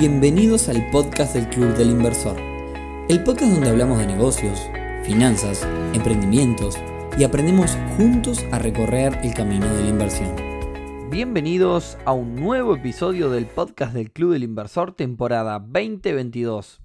Bienvenidos 0.00 0.70
al 0.70 0.90
podcast 0.90 1.34
del 1.34 1.46
Club 1.50 1.76
del 1.76 1.90
Inversor, 1.90 2.34
el 3.10 3.22
podcast 3.22 3.52
donde 3.52 3.68
hablamos 3.68 3.98
de 3.98 4.06
negocios, 4.06 4.58
finanzas, 5.04 5.68
emprendimientos 5.92 6.78
y 7.18 7.24
aprendemos 7.24 7.76
juntos 7.98 8.42
a 8.50 8.58
recorrer 8.58 9.18
el 9.22 9.34
camino 9.34 9.66
de 9.66 9.82
la 9.82 9.88
inversión. 9.90 10.34
Bienvenidos 11.10 11.98
a 12.06 12.14
un 12.14 12.34
nuevo 12.34 12.74
episodio 12.74 13.28
del 13.28 13.44
podcast 13.44 13.92
del 13.92 14.10
Club 14.10 14.32
del 14.32 14.44
Inversor, 14.44 14.92
temporada 14.92 15.58
2022. 15.58 16.80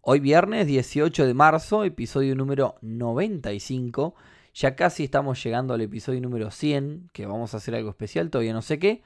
Hoy 0.00 0.18
viernes 0.18 0.66
18 0.66 1.28
de 1.28 1.34
marzo, 1.34 1.84
episodio 1.84 2.34
número 2.34 2.74
95. 2.82 4.16
Ya 4.54 4.74
casi 4.74 5.04
estamos 5.04 5.40
llegando 5.40 5.72
al 5.72 5.82
episodio 5.82 6.20
número 6.20 6.50
100, 6.50 7.10
que 7.12 7.26
vamos 7.26 7.54
a 7.54 7.58
hacer 7.58 7.76
algo 7.76 7.90
especial, 7.90 8.28
todavía 8.28 8.54
no 8.54 8.62
sé 8.62 8.80
qué. 8.80 9.04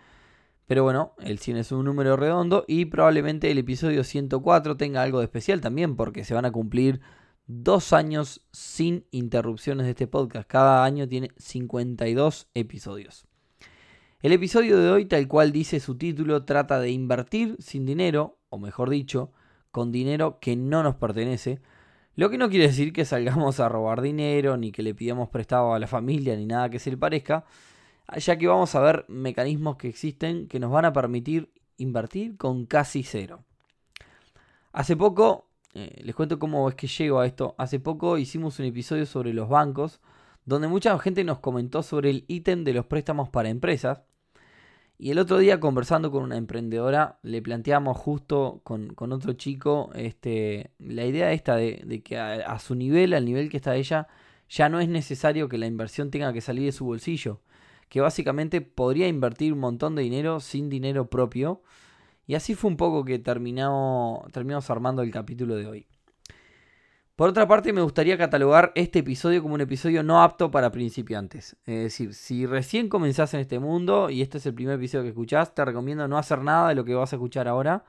Pero 0.66 0.82
bueno, 0.82 1.12
el 1.18 1.38
100 1.38 1.58
es 1.58 1.72
un 1.72 1.84
número 1.84 2.16
redondo 2.16 2.64
y 2.66 2.86
probablemente 2.86 3.50
el 3.50 3.58
episodio 3.58 4.02
104 4.02 4.76
tenga 4.76 5.02
algo 5.02 5.18
de 5.18 5.24
especial 5.24 5.60
también 5.60 5.94
porque 5.94 6.24
se 6.24 6.32
van 6.32 6.46
a 6.46 6.52
cumplir 6.52 7.00
dos 7.46 7.92
años 7.92 8.46
sin 8.50 9.04
interrupciones 9.10 9.84
de 9.84 9.90
este 9.90 10.06
podcast. 10.06 10.48
Cada 10.48 10.84
año 10.84 11.06
tiene 11.06 11.28
52 11.36 12.48
episodios. 12.54 13.26
El 14.22 14.32
episodio 14.32 14.78
de 14.78 14.88
hoy, 14.88 15.04
tal 15.04 15.28
cual 15.28 15.52
dice 15.52 15.80
su 15.80 15.98
título, 15.98 16.46
trata 16.46 16.80
de 16.80 16.90
invertir 16.90 17.56
sin 17.58 17.84
dinero, 17.84 18.38
o 18.48 18.58
mejor 18.58 18.88
dicho, 18.88 19.32
con 19.70 19.92
dinero 19.92 20.38
que 20.40 20.56
no 20.56 20.82
nos 20.82 20.94
pertenece. 20.94 21.60
Lo 22.16 22.30
que 22.30 22.38
no 22.38 22.48
quiere 22.48 22.68
decir 22.68 22.94
que 22.94 23.04
salgamos 23.04 23.60
a 23.60 23.68
robar 23.68 24.00
dinero, 24.00 24.56
ni 24.56 24.72
que 24.72 24.82
le 24.82 24.94
pidamos 24.94 25.28
prestado 25.28 25.74
a 25.74 25.78
la 25.78 25.86
familia, 25.86 26.36
ni 26.36 26.46
nada 26.46 26.70
que 26.70 26.78
se 26.78 26.90
le 26.90 26.96
parezca 26.96 27.44
ya 28.16 28.36
que 28.36 28.46
vamos 28.46 28.74
a 28.74 28.80
ver 28.80 29.04
mecanismos 29.08 29.76
que 29.76 29.88
existen 29.88 30.48
que 30.48 30.60
nos 30.60 30.70
van 30.70 30.84
a 30.84 30.92
permitir 30.92 31.50
invertir 31.76 32.36
con 32.36 32.66
casi 32.66 33.02
cero. 33.02 33.44
Hace 34.72 34.96
poco, 34.96 35.46
eh, 35.74 36.00
les 36.02 36.14
cuento 36.14 36.38
cómo 36.38 36.68
es 36.68 36.74
que 36.74 36.86
llego 36.86 37.20
a 37.20 37.26
esto, 37.26 37.54
hace 37.58 37.80
poco 37.80 38.18
hicimos 38.18 38.58
un 38.58 38.66
episodio 38.66 39.06
sobre 39.06 39.32
los 39.32 39.48
bancos, 39.48 40.00
donde 40.44 40.68
mucha 40.68 40.96
gente 40.98 41.24
nos 41.24 41.38
comentó 41.38 41.82
sobre 41.82 42.10
el 42.10 42.24
ítem 42.28 42.64
de 42.64 42.74
los 42.74 42.86
préstamos 42.86 43.28
para 43.28 43.48
empresas. 43.48 44.02
Y 44.96 45.10
el 45.10 45.18
otro 45.18 45.38
día 45.38 45.58
conversando 45.58 46.10
con 46.12 46.22
una 46.22 46.36
emprendedora, 46.36 47.18
le 47.22 47.42
planteamos 47.42 47.96
justo 47.96 48.60
con, 48.62 48.94
otro 49.12 49.32
chico 49.32 49.90
este, 49.94 50.70
la 50.78 51.04
idea 51.04 51.32
esta 51.32 51.56
de, 51.56 52.02
que 52.04 52.16
a 52.18 52.58
su 52.60 52.74
nivel, 52.76 53.12
al 53.12 53.24
nivel 53.24 53.50
que 53.50 53.56
está 53.56 53.74
ella, 53.74 54.06
ya 54.48 54.68
no 54.68 54.78
es 54.78 54.88
necesario 54.88 55.48
que 55.48 55.58
la 55.58 55.66
inversión 55.66 56.10
tenga 56.10 56.32
que 56.32 56.40
salir 56.40 56.66
de 56.66 56.72
su 56.72 56.84
bolsillo 56.84 57.40
que 57.88 58.00
básicamente 58.00 58.60
podría 58.60 59.08
invertir 59.08 59.52
un 59.52 59.60
montón 59.60 59.94
de 59.94 60.02
dinero 60.02 60.40
sin 60.40 60.68
dinero 60.68 61.08
propio. 61.08 61.62
Y 62.26 62.34
así 62.34 62.54
fue 62.54 62.70
un 62.70 62.76
poco 62.76 63.04
que 63.04 63.18
terminamos, 63.18 64.30
terminamos 64.32 64.68
armando 64.70 65.02
el 65.02 65.10
capítulo 65.10 65.56
de 65.56 65.66
hoy. 65.66 65.86
Por 67.16 67.28
otra 67.28 67.46
parte, 67.46 67.72
me 67.72 67.82
gustaría 67.82 68.18
catalogar 68.18 68.72
este 68.74 68.98
episodio 68.98 69.40
como 69.40 69.54
un 69.54 69.60
episodio 69.60 70.02
no 70.02 70.20
apto 70.20 70.50
para 70.50 70.72
principiantes. 70.72 71.56
Es 71.64 71.82
decir, 71.84 72.12
si 72.12 72.44
recién 72.44 72.88
comenzás 72.88 73.34
en 73.34 73.40
este 73.40 73.60
mundo 73.60 74.10
y 74.10 74.20
este 74.20 74.38
es 74.38 74.46
el 74.46 74.54
primer 74.54 74.76
episodio 74.76 75.04
que 75.04 75.10
escuchás, 75.10 75.54
te 75.54 75.64
recomiendo 75.64 76.08
no 76.08 76.18
hacer 76.18 76.40
nada 76.40 76.70
de 76.70 76.74
lo 76.74 76.84
que 76.84 76.94
vas 76.94 77.12
a 77.12 77.16
escuchar 77.16 77.46
ahora. 77.46 77.84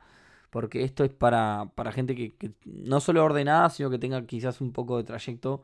Porque 0.51 0.83
esto 0.83 1.03
es 1.03 1.09
para, 1.11 1.71
gente 1.91 2.15
que, 2.15 2.35
que 2.35 2.51
no 2.65 2.99
solo 2.99 3.23
ordenada, 3.23 3.69
sino 3.71 3.89
que 3.89 3.97
tenga 3.97 4.25
quizás 4.27 4.61
un 4.61 4.71
poco 4.71 4.97
de 4.97 5.03
trayecto 5.03 5.63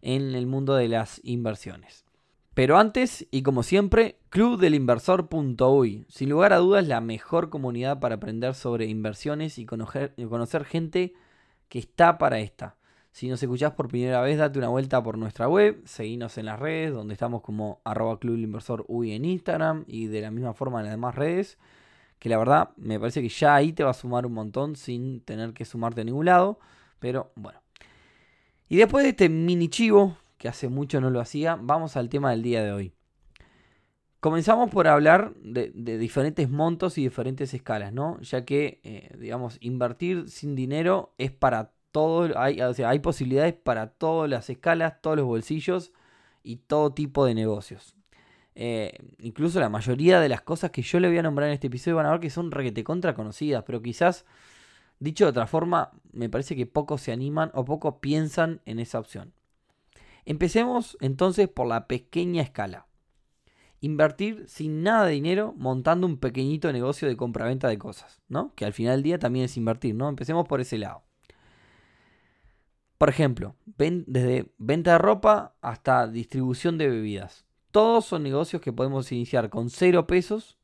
en 0.00 0.34
el 0.34 0.46
mundo 0.46 0.74
de 0.74 0.88
las 0.88 1.20
inversiones. 1.22 2.06
Pero 2.54 2.76
antes, 2.76 3.26
y 3.30 3.42
como 3.42 3.62
siempre, 3.62 4.18
clubdelinversor.uy. 4.28 6.04
Sin 6.08 6.28
lugar 6.28 6.52
a 6.52 6.58
dudas, 6.58 6.86
la 6.86 7.00
mejor 7.00 7.48
comunidad 7.48 7.98
para 7.98 8.16
aprender 8.16 8.54
sobre 8.54 8.86
inversiones 8.86 9.58
y 9.58 9.64
conocer, 9.64 10.64
gente 10.66 11.14
que 11.68 11.78
está 11.78 12.18
para 12.18 12.40
esta. 12.40 12.76
Si 13.10 13.28
nos 13.28 13.42
escuchás 13.42 13.72
por 13.72 13.88
primera 13.88 14.20
vez, 14.20 14.38
date 14.38 14.58
una 14.58 14.68
vuelta 14.68 15.02
por 15.02 15.16
nuestra 15.16 15.48
web, 15.48 15.82
seguinos 15.86 16.36
en 16.36 16.46
las 16.46 16.58
redes, 16.58 16.92
donde 16.92 17.14
estamos 17.14 17.40
como 17.42 17.80
arroba 17.84 18.18
clubdelinversor.uy 18.18 19.12
en 19.12 19.24
Instagram 19.24 19.84
y 19.86 20.06
de 20.06 20.20
la 20.20 20.30
misma 20.30 20.52
forma 20.52 20.80
en 20.80 20.86
las 20.86 20.94
demás 20.94 21.14
redes. 21.14 21.58
Que 22.18 22.28
la 22.28 22.38
verdad 22.38 22.70
me 22.76 23.00
parece 23.00 23.22
que 23.22 23.28
ya 23.28 23.54
ahí 23.54 23.72
te 23.72 23.82
va 23.82 23.90
a 23.90 23.94
sumar 23.94 24.26
un 24.26 24.34
montón 24.34 24.76
sin 24.76 25.20
tener 25.22 25.54
que 25.54 25.64
sumarte 25.64 26.02
a 26.02 26.04
ningún 26.04 26.26
lado. 26.26 26.58
Pero 26.98 27.32
bueno. 27.34 27.60
Y 28.68 28.76
después 28.76 29.04
de 29.04 29.10
este 29.10 29.28
mini 29.28 29.68
chivo 29.68 30.16
que 30.42 30.48
hace 30.48 30.68
mucho 30.68 31.00
no 31.00 31.08
lo 31.08 31.20
hacía, 31.20 31.56
vamos 31.62 31.96
al 31.96 32.08
tema 32.08 32.32
del 32.32 32.42
día 32.42 32.64
de 32.64 32.72
hoy. 32.72 32.92
Comenzamos 34.18 34.70
por 34.70 34.88
hablar 34.88 35.34
de, 35.36 35.70
diferentes 35.98 36.50
montos 36.50 36.98
y 36.98 37.04
diferentes 37.04 37.54
escalas, 37.54 37.92
¿no? 37.92 38.20
Ya 38.22 38.44
que, 38.44 38.80
eh, 38.82 39.14
digamos, 39.20 39.58
invertir 39.60 40.28
sin 40.28 40.56
dinero 40.56 41.14
es 41.16 41.30
para 41.30 41.70
todo, 41.92 42.36
hay, 42.36 42.58
hay 42.60 42.98
posibilidades 42.98 43.54
para 43.54 43.90
todas 43.92 44.28
las 44.28 44.50
escalas, 44.50 45.00
todos 45.00 45.16
los 45.16 45.26
bolsillos 45.26 45.92
y 46.42 46.56
todo 46.56 46.92
tipo 46.92 47.24
de 47.24 47.36
negocios. 47.36 47.94
Eh, 48.56 48.98
incluso 49.20 49.60
la 49.60 49.68
mayoría 49.68 50.18
de 50.18 50.28
las 50.28 50.42
cosas 50.42 50.72
que 50.72 50.82
yo 50.82 50.98
le 50.98 51.06
voy 51.06 51.18
a 51.18 51.22
nombrar 51.22 51.50
en 51.50 51.54
este 51.54 51.68
episodio 51.68 51.98
van 51.98 52.06
a 52.06 52.10
ver 52.10 52.20
que 52.20 52.30
son 52.30 52.50
requete 52.50 52.82
contra 52.82 53.14
conocidas, 53.14 53.62
pero 53.64 53.80
quizás, 53.80 54.26
dicho 54.98 55.24
de 55.24 55.30
otra 55.30 55.46
forma, 55.46 55.92
me 56.10 56.28
parece 56.28 56.56
que 56.56 56.66
pocos 56.66 57.00
se 57.00 57.12
animan 57.12 57.52
o 57.54 57.64
pocos 57.64 57.98
piensan 58.00 58.60
en 58.66 58.80
esa 58.80 58.98
opción. 58.98 59.32
Empecemos 60.24 60.96
entonces 61.00 61.48
por 61.48 61.66
la 61.66 61.86
pequeña 61.86 62.42
escala. 62.42 62.86
Invertir 63.80 64.44
sin 64.46 64.82
nada 64.82 65.06
de 65.06 65.14
dinero 65.14 65.54
montando 65.56 66.06
un 66.06 66.18
pequeñito 66.18 66.72
negocio 66.72 67.08
de 67.08 67.16
compraventa 67.16 67.68
de 67.68 67.78
cosas, 67.78 68.22
¿no? 68.28 68.54
Que 68.54 68.64
al 68.64 68.72
final 68.72 68.96
del 68.96 69.02
día 69.02 69.18
también 69.18 69.46
es 69.46 69.56
invertir, 69.56 69.94
¿no? 69.94 70.08
Empecemos 70.08 70.46
por 70.46 70.60
ese 70.60 70.78
lado. 70.78 71.02
Por 72.96 73.08
ejemplo, 73.08 73.56
desde 73.66 74.52
venta 74.58 74.92
de 74.92 74.98
ropa 74.98 75.56
hasta 75.60 76.06
distribución 76.06 76.78
de 76.78 76.88
bebidas. 76.88 77.44
Todos 77.72 78.04
son 78.04 78.22
negocios 78.22 78.62
que 78.62 78.72
podemos 78.72 79.10
iniciar 79.10 79.50
con 79.50 79.70
cero 79.70 80.06
pesos 80.06 80.56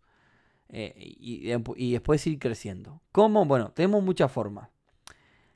eh, 0.69 0.94
y, 0.96 1.50
y, 1.76 1.92
después 1.92 2.25
ir 2.28 2.38
creciendo. 2.38 3.02
¿Cómo? 3.10 3.44
Bueno, 3.44 3.72
tenemos 3.72 4.04
muchas 4.04 4.30
formas. 4.30 4.69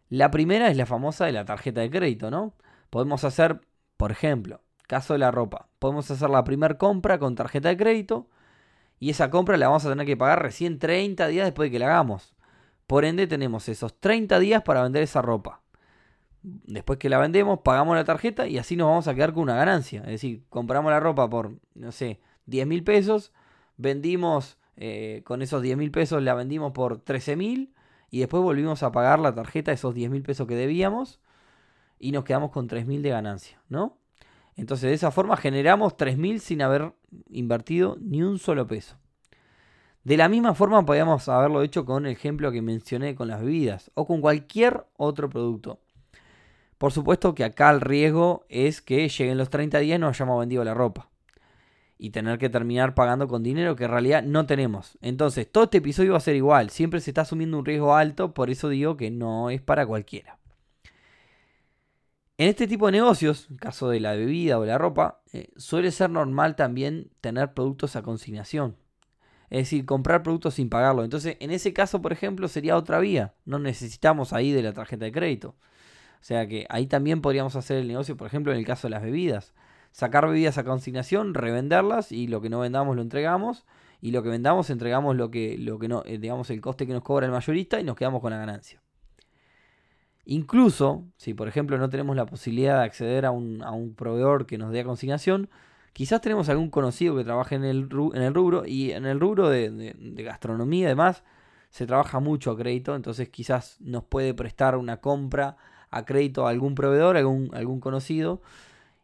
La 0.09 0.33
primera 0.33 0.71
es 0.71 0.77
la 0.77 0.87
famosa 0.87 1.27
de 1.27 1.33
la 1.33 1.45
tarjeta 1.45 1.83
de 1.83 1.91
crédito, 1.91 2.33
¿no? 2.33 2.55
Podemos 2.91 3.23
hacer 3.23 3.61
por 4.03 4.11
ejemplo, 4.11 4.61
caso 4.89 5.13
de 5.13 5.21
la 5.21 5.31
ropa, 5.31 5.69
podemos 5.79 6.11
hacer 6.11 6.29
la 6.29 6.43
primera 6.43 6.77
compra 6.77 7.21
con 7.21 7.37
tarjeta 7.37 7.69
de 7.69 7.77
crédito 7.77 8.27
y 8.99 9.11
esa 9.11 9.31
compra 9.31 9.57
la 9.57 9.69
vamos 9.69 9.87
a 9.87 9.91
tener 9.91 10.05
que 10.05 10.17
pagar 10.17 10.43
recién 10.43 10.81
30 10.81 11.29
días 11.29 11.45
después 11.47 11.69
de 11.69 11.71
que 11.71 11.79
la 11.79 11.87
hagamos. 11.87 12.35
Por 12.89 13.05
ende 13.05 13.29
tenemos 13.29 13.69
esos 13.69 14.01
30 14.01 14.41
días 14.41 14.65
para 14.65 14.83
vender 14.83 15.05
esa 15.05 15.23
ropa. 15.23 15.63
Después 16.43 16.99
que 16.99 17.09
la 17.09 17.19
vendemos, 17.19 17.61
pagamos 17.61 17.95
la 17.95 18.03
tarjeta 18.03 18.49
y 18.49 18.59
así 18.59 18.75
nos 18.75 18.89
vamos 18.89 19.07
a 19.07 19.15
quedar 19.15 19.35
con 19.35 19.45
una 19.45 19.55
ganancia. 19.55 20.01
Es 20.01 20.09
decir, 20.09 20.43
compramos 20.49 20.91
la 20.91 20.99
ropa 20.99 21.31
por, 21.31 21.61
no 21.77 21.93
sé, 21.93 22.19
10 22.47 22.67
mil 22.67 22.83
pesos, 22.83 23.33
vendimos 23.77 24.59
eh, 24.75 25.23
con 25.25 25.43
esos 25.43 25.63
10 25.63 25.77
mil 25.77 25.93
pesos, 25.93 26.21
la 26.25 26.35
vendimos 26.35 26.73
por 26.73 26.99
13 26.99 27.37
mil 27.37 27.73
y 28.11 28.19
después 28.19 28.43
volvimos 28.43 28.83
a 28.83 28.91
pagar 28.91 29.21
la 29.21 29.33
tarjeta, 29.33 29.71
esos 29.71 29.95
10 29.95 30.11
mil 30.11 30.25
pesos 30.25 30.49
que 30.49 30.57
debíamos 30.57 31.21
y 32.03 32.11
nos 32.11 32.25
quedamos 32.25 32.51
con 32.51 32.69
3.000 32.69 33.01
de 33.01 33.11
ganancia, 33.11 33.63
¿no? 33.69 33.97
Entonces 34.57 34.91
de 34.91 34.95
esa 34.95 35.13
forma 35.13 35.37
generamos 35.37 35.97
3.000 35.97 36.39
sin 36.41 36.61
haber 36.61 36.93
invertido 37.31 37.97
ni 38.01 38.23
un 38.23 38.39
solo 38.39 38.67
peso. 38.67 38.97
De 40.03 40.17
la 40.17 40.29
misma 40.29 40.55
forma 40.55 40.85
podríamos 40.85 41.29
haberlo 41.29 41.63
hecho 41.63 41.85
con 41.85 42.05
el 42.05 42.13
ejemplo 42.13 42.51
que 42.51 42.61
mencioné 42.61 43.15
con 43.15 43.29
las 43.29 43.41
bebidas 43.41 43.93
o 43.95 44.05
con 44.05 44.21
cualquier 44.21 44.85
otro 44.97 45.31
producto. 45.31 45.79
Por 46.77 46.91
supuesto 46.91 47.37
que 47.37 47.45
acá 47.45 47.71
el 47.71 47.81
riesgo 47.81 48.45
es 48.49 48.83
que 48.83 49.09
lleguen 49.09 49.39
los 49.39 49.49
30 49.49 49.79
días 49.79 49.97
y 49.97 50.01
no 50.01 50.09
hayamos 50.09 50.41
vendido 50.41 50.65
la 50.65 50.75
ropa. 50.75 51.09
Y 51.99 52.11
tener 52.11 52.37
que 52.39 52.51
terminar 52.51 52.97
pagando 52.97 53.29
con 53.29 53.45
dinero 53.45 53.77
que 53.77 53.85
en 53.85 53.93
realidad 53.93 54.25
no 54.25 54.45
tenemos. 54.45 54.99
Entonces, 55.01 55.49
todo 55.49 55.65
este 55.65 55.79
episodio 55.79 56.13
va 56.13 56.19
a 56.19 56.21
ser 56.21 56.35
igual. 56.35 56.71
Siempre 56.71 56.99
se 56.99 57.11
está 57.11 57.21
asumiendo 57.21 57.61
un 57.61 57.65
riesgo 57.65 57.95
alto, 57.95 58.35
por 58.35 58.51
eso 58.51 58.69
digo 58.69 58.97
que 58.97 59.13
no 59.13 59.51
es 59.51 59.63
para 59.63 59.87
cualquiera. 59.87 60.42
En 62.43 62.49
este 62.49 62.67
tipo 62.67 62.87
de 62.87 62.93
negocios, 62.93 63.47
en 63.51 63.57
caso 63.57 63.89
de 63.89 64.01
la 64.01 64.17
bebida 64.17 64.59
o 64.59 64.65
la 64.65 64.77
ropa, 64.77 65.21
eh, 65.33 65.53
suele 65.57 65.93
ser 65.93 66.11
normal 66.11 66.57
también 66.57 67.13
tener 67.21 67.55
productos 67.55 67.95
a 67.95 68.03
consignación. 68.03 68.75
Es 69.49 69.59
decir, 69.59 69.87
comprar 69.87 70.25
productos 70.25 70.55
sin 70.55 70.69
pagarlo. 70.69 71.05
Entonces, 71.05 71.37
en 71.39 71.53
ese 71.53 71.73
caso, 71.73 72.03
por 72.03 72.13
ejemplo, 72.13 72.49
sería 72.49 72.77
otra 72.77 72.99
vía. 72.99 73.33
No 73.45 73.61
necesitamos 73.61 74.33
ahí 74.33 74.51
de 74.51 74.61
la 74.61 74.73
tarjeta 74.73 75.05
de 75.05 75.13
crédito. 75.13 75.51
O 75.51 76.25
sea 76.25 76.49
que 76.49 76.67
ahí 76.69 76.89
también 76.89 77.21
podríamos 77.21 77.55
hacer 77.55 77.77
el 77.77 77.87
negocio, 77.87 78.17
por 78.17 78.27
ejemplo, 78.27 78.51
en 78.51 78.59
el 78.59 78.67
caso 78.67 78.89
de 78.89 78.91
las 78.91 79.05
bebidas. 79.05 79.55
Sacar 79.93 80.27
bebidas 80.27 80.59
a 80.59 80.65
consignación, 80.65 81.35
revenderlas 81.35 82.11
y 82.11 82.27
lo 82.27 82.41
que 82.41 82.51
no 82.51 82.59
vendamos 82.59 82.97
lo 82.97 83.03
entregamos. 83.03 83.65
Y 84.01 84.11
lo 84.11 84.25
que 84.25 84.31
vendamos 84.31 84.69
entregamos 84.69 85.15
lo 85.15 85.31
que, 85.31 85.57
lo 85.59 85.79
que 85.79 85.87
no, 85.87 86.03
eh, 86.07 86.19
digamos, 86.19 86.51
el 86.51 86.61
coste 86.61 86.89
que 86.89 86.93
nos 86.93 87.05
cobra 87.05 87.27
el 87.27 87.31
mayorista 87.31 87.79
y 87.79 87.85
nos 87.85 87.95
quedamos 87.95 88.21
con 88.21 88.33
la 88.33 88.39
ganancia. 88.39 88.82
Incluso, 90.25 91.05
si 91.17 91.35
por 91.35 91.49
ejemplo 91.49 91.79
no 91.79 91.91
tenemos 91.91 92.15
la 92.15 92.27
posibilidad 92.27 92.79
de 92.79 92.85
acceder 92.85 93.27
a 93.27 93.33
un, 93.33 93.95
proveedor 93.97 94.47
que 94.47 94.59
nos 94.59 94.73
dé 94.73 94.85
consignación, 94.85 95.51
quizás 95.93 96.21
tenemos 96.21 96.49
algún 96.49 96.71
conocido 96.71 97.17
que 97.17 97.25
trabaje 97.25 97.57
en 97.57 97.65
el, 97.65 97.89
en 98.15 98.23
el 98.23 98.35
rubro 98.35 98.65
y 98.67 98.93
en 98.93 99.07
el 99.07 99.19
rubro 99.19 99.49
de, 99.49 99.95
gastronomía 100.19 100.87
y 100.87 100.89
demás, 100.89 101.25
se 101.71 101.87
trabaja 101.87 102.21
mucho 102.21 102.51
a 102.53 102.57
crédito, 102.57 102.95
entonces 102.95 103.31
quizás 103.31 103.79
nos 103.81 104.05
puede 104.05 104.35
prestar 104.35 104.77
una 104.77 104.99
compra 104.99 105.57
a 105.91 106.05
crédito 106.05 106.47
a 106.47 106.51
algún 106.51 106.75
proveedor, 106.75 107.17
algún, 107.17 107.51
algún 107.55 107.81
conocido. 107.81 108.43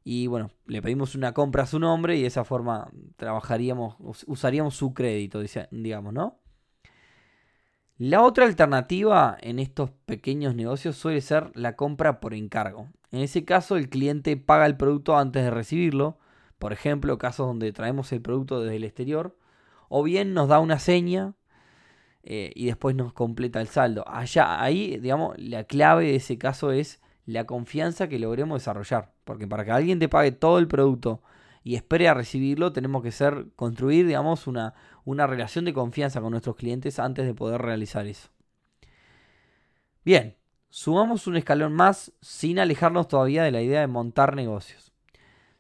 Y 0.05 0.27
bueno, 0.27 0.51
le 0.67 0.81
pedimos 0.81 1.15
una 1.15 1.35
compra 1.35 1.65
a 1.65 1.67
su 1.67 1.79
nombre 1.79 2.17
y 2.17 2.23
de 2.23 2.29
esa 2.29 2.45
forma 2.45 2.91
trabajaríamos, 3.17 3.97
usaríamos 4.27 4.75
su 4.75 4.95
crédito, 4.95 5.43
digamos, 5.71 6.15
¿no? 6.15 6.38
La 8.01 8.23
otra 8.23 8.45
alternativa 8.45 9.37
en 9.41 9.59
estos 9.59 9.91
pequeños 10.07 10.55
negocios 10.55 10.95
suele 10.97 11.21
ser 11.21 11.51
la 11.55 11.75
compra 11.75 12.21
por 12.21 12.33
encargo. 12.33 12.87
En 13.11 13.19
ese 13.23 13.45
caso, 13.45 13.77
el 13.77 13.89
cliente 13.89 14.37
paga 14.37 14.67
el 14.67 14.77
producto 14.77 15.19
antes 15.19 15.43
de 15.43 15.51
recibirlo. 15.51 16.17
Por 16.61 16.73
ejemplo, 16.73 17.19
casos 17.19 17.49
donde 17.49 17.73
traemos 17.73 18.13
el 18.13 18.23
producto 18.23 18.61
desde 18.61 18.77
el 18.77 18.85
exterior. 18.85 19.37
O 19.89 20.05
bien 20.05 20.33
nos 20.33 20.47
da 20.47 20.61
una 20.61 20.79
seña 20.79 21.35
eh, 22.23 22.53
y 22.55 22.67
después 22.67 22.95
nos 22.95 23.13
completa 23.13 23.61
el 23.61 23.67
saldo. 23.67 24.05
Allá, 24.07 24.63
ahí, 24.63 24.97
digamos, 24.99 25.37
la 25.37 25.65
clave 25.65 26.05
de 26.05 26.17
ese 26.17 26.39
caso 26.39 26.71
es 26.71 27.01
la 27.27 27.47
confianza 27.47 28.09
que 28.09 28.21
logremos 28.21 28.61
desarrollar. 28.61 29.13
Porque 29.25 29.49
para 29.49 29.65
que 29.65 29.73
alguien 29.73 29.99
te 29.99 30.09
pague 30.09 30.31
todo 30.31 30.61
el 30.61 30.69
producto 30.69 31.21
y 31.65 31.75
espere 31.75 32.07
a 32.07 32.15
recibirlo, 32.15 32.73
tenemos 32.73 33.03
que 33.03 33.11
ser, 33.11 33.49
construir, 33.57 34.07
digamos, 34.07 34.47
una, 34.47 34.75
una 35.09 35.27
relación 35.27 35.65
de 35.65 35.73
confianza 35.73 36.21
con 36.21 36.33
nuestros 36.33 36.55
clientes 36.55 36.99
antes 36.99 37.25
de 37.25 37.33
poder 37.33 37.63
realizar 37.63 38.07
eso. 38.07 38.29
Bien, 40.05 40.37
sumamos 40.69 41.27
un 41.27 41.37
escalón 41.37 41.73
más 41.73 42.13
sin 42.21 42.59
alejarnos 42.59 43.09
todavía 43.09 43.43
de 43.43 43.51
la 43.51 43.63
idea 43.63 43.81
de 43.81 43.87
montar 43.87 44.37
negocios. 44.37 44.93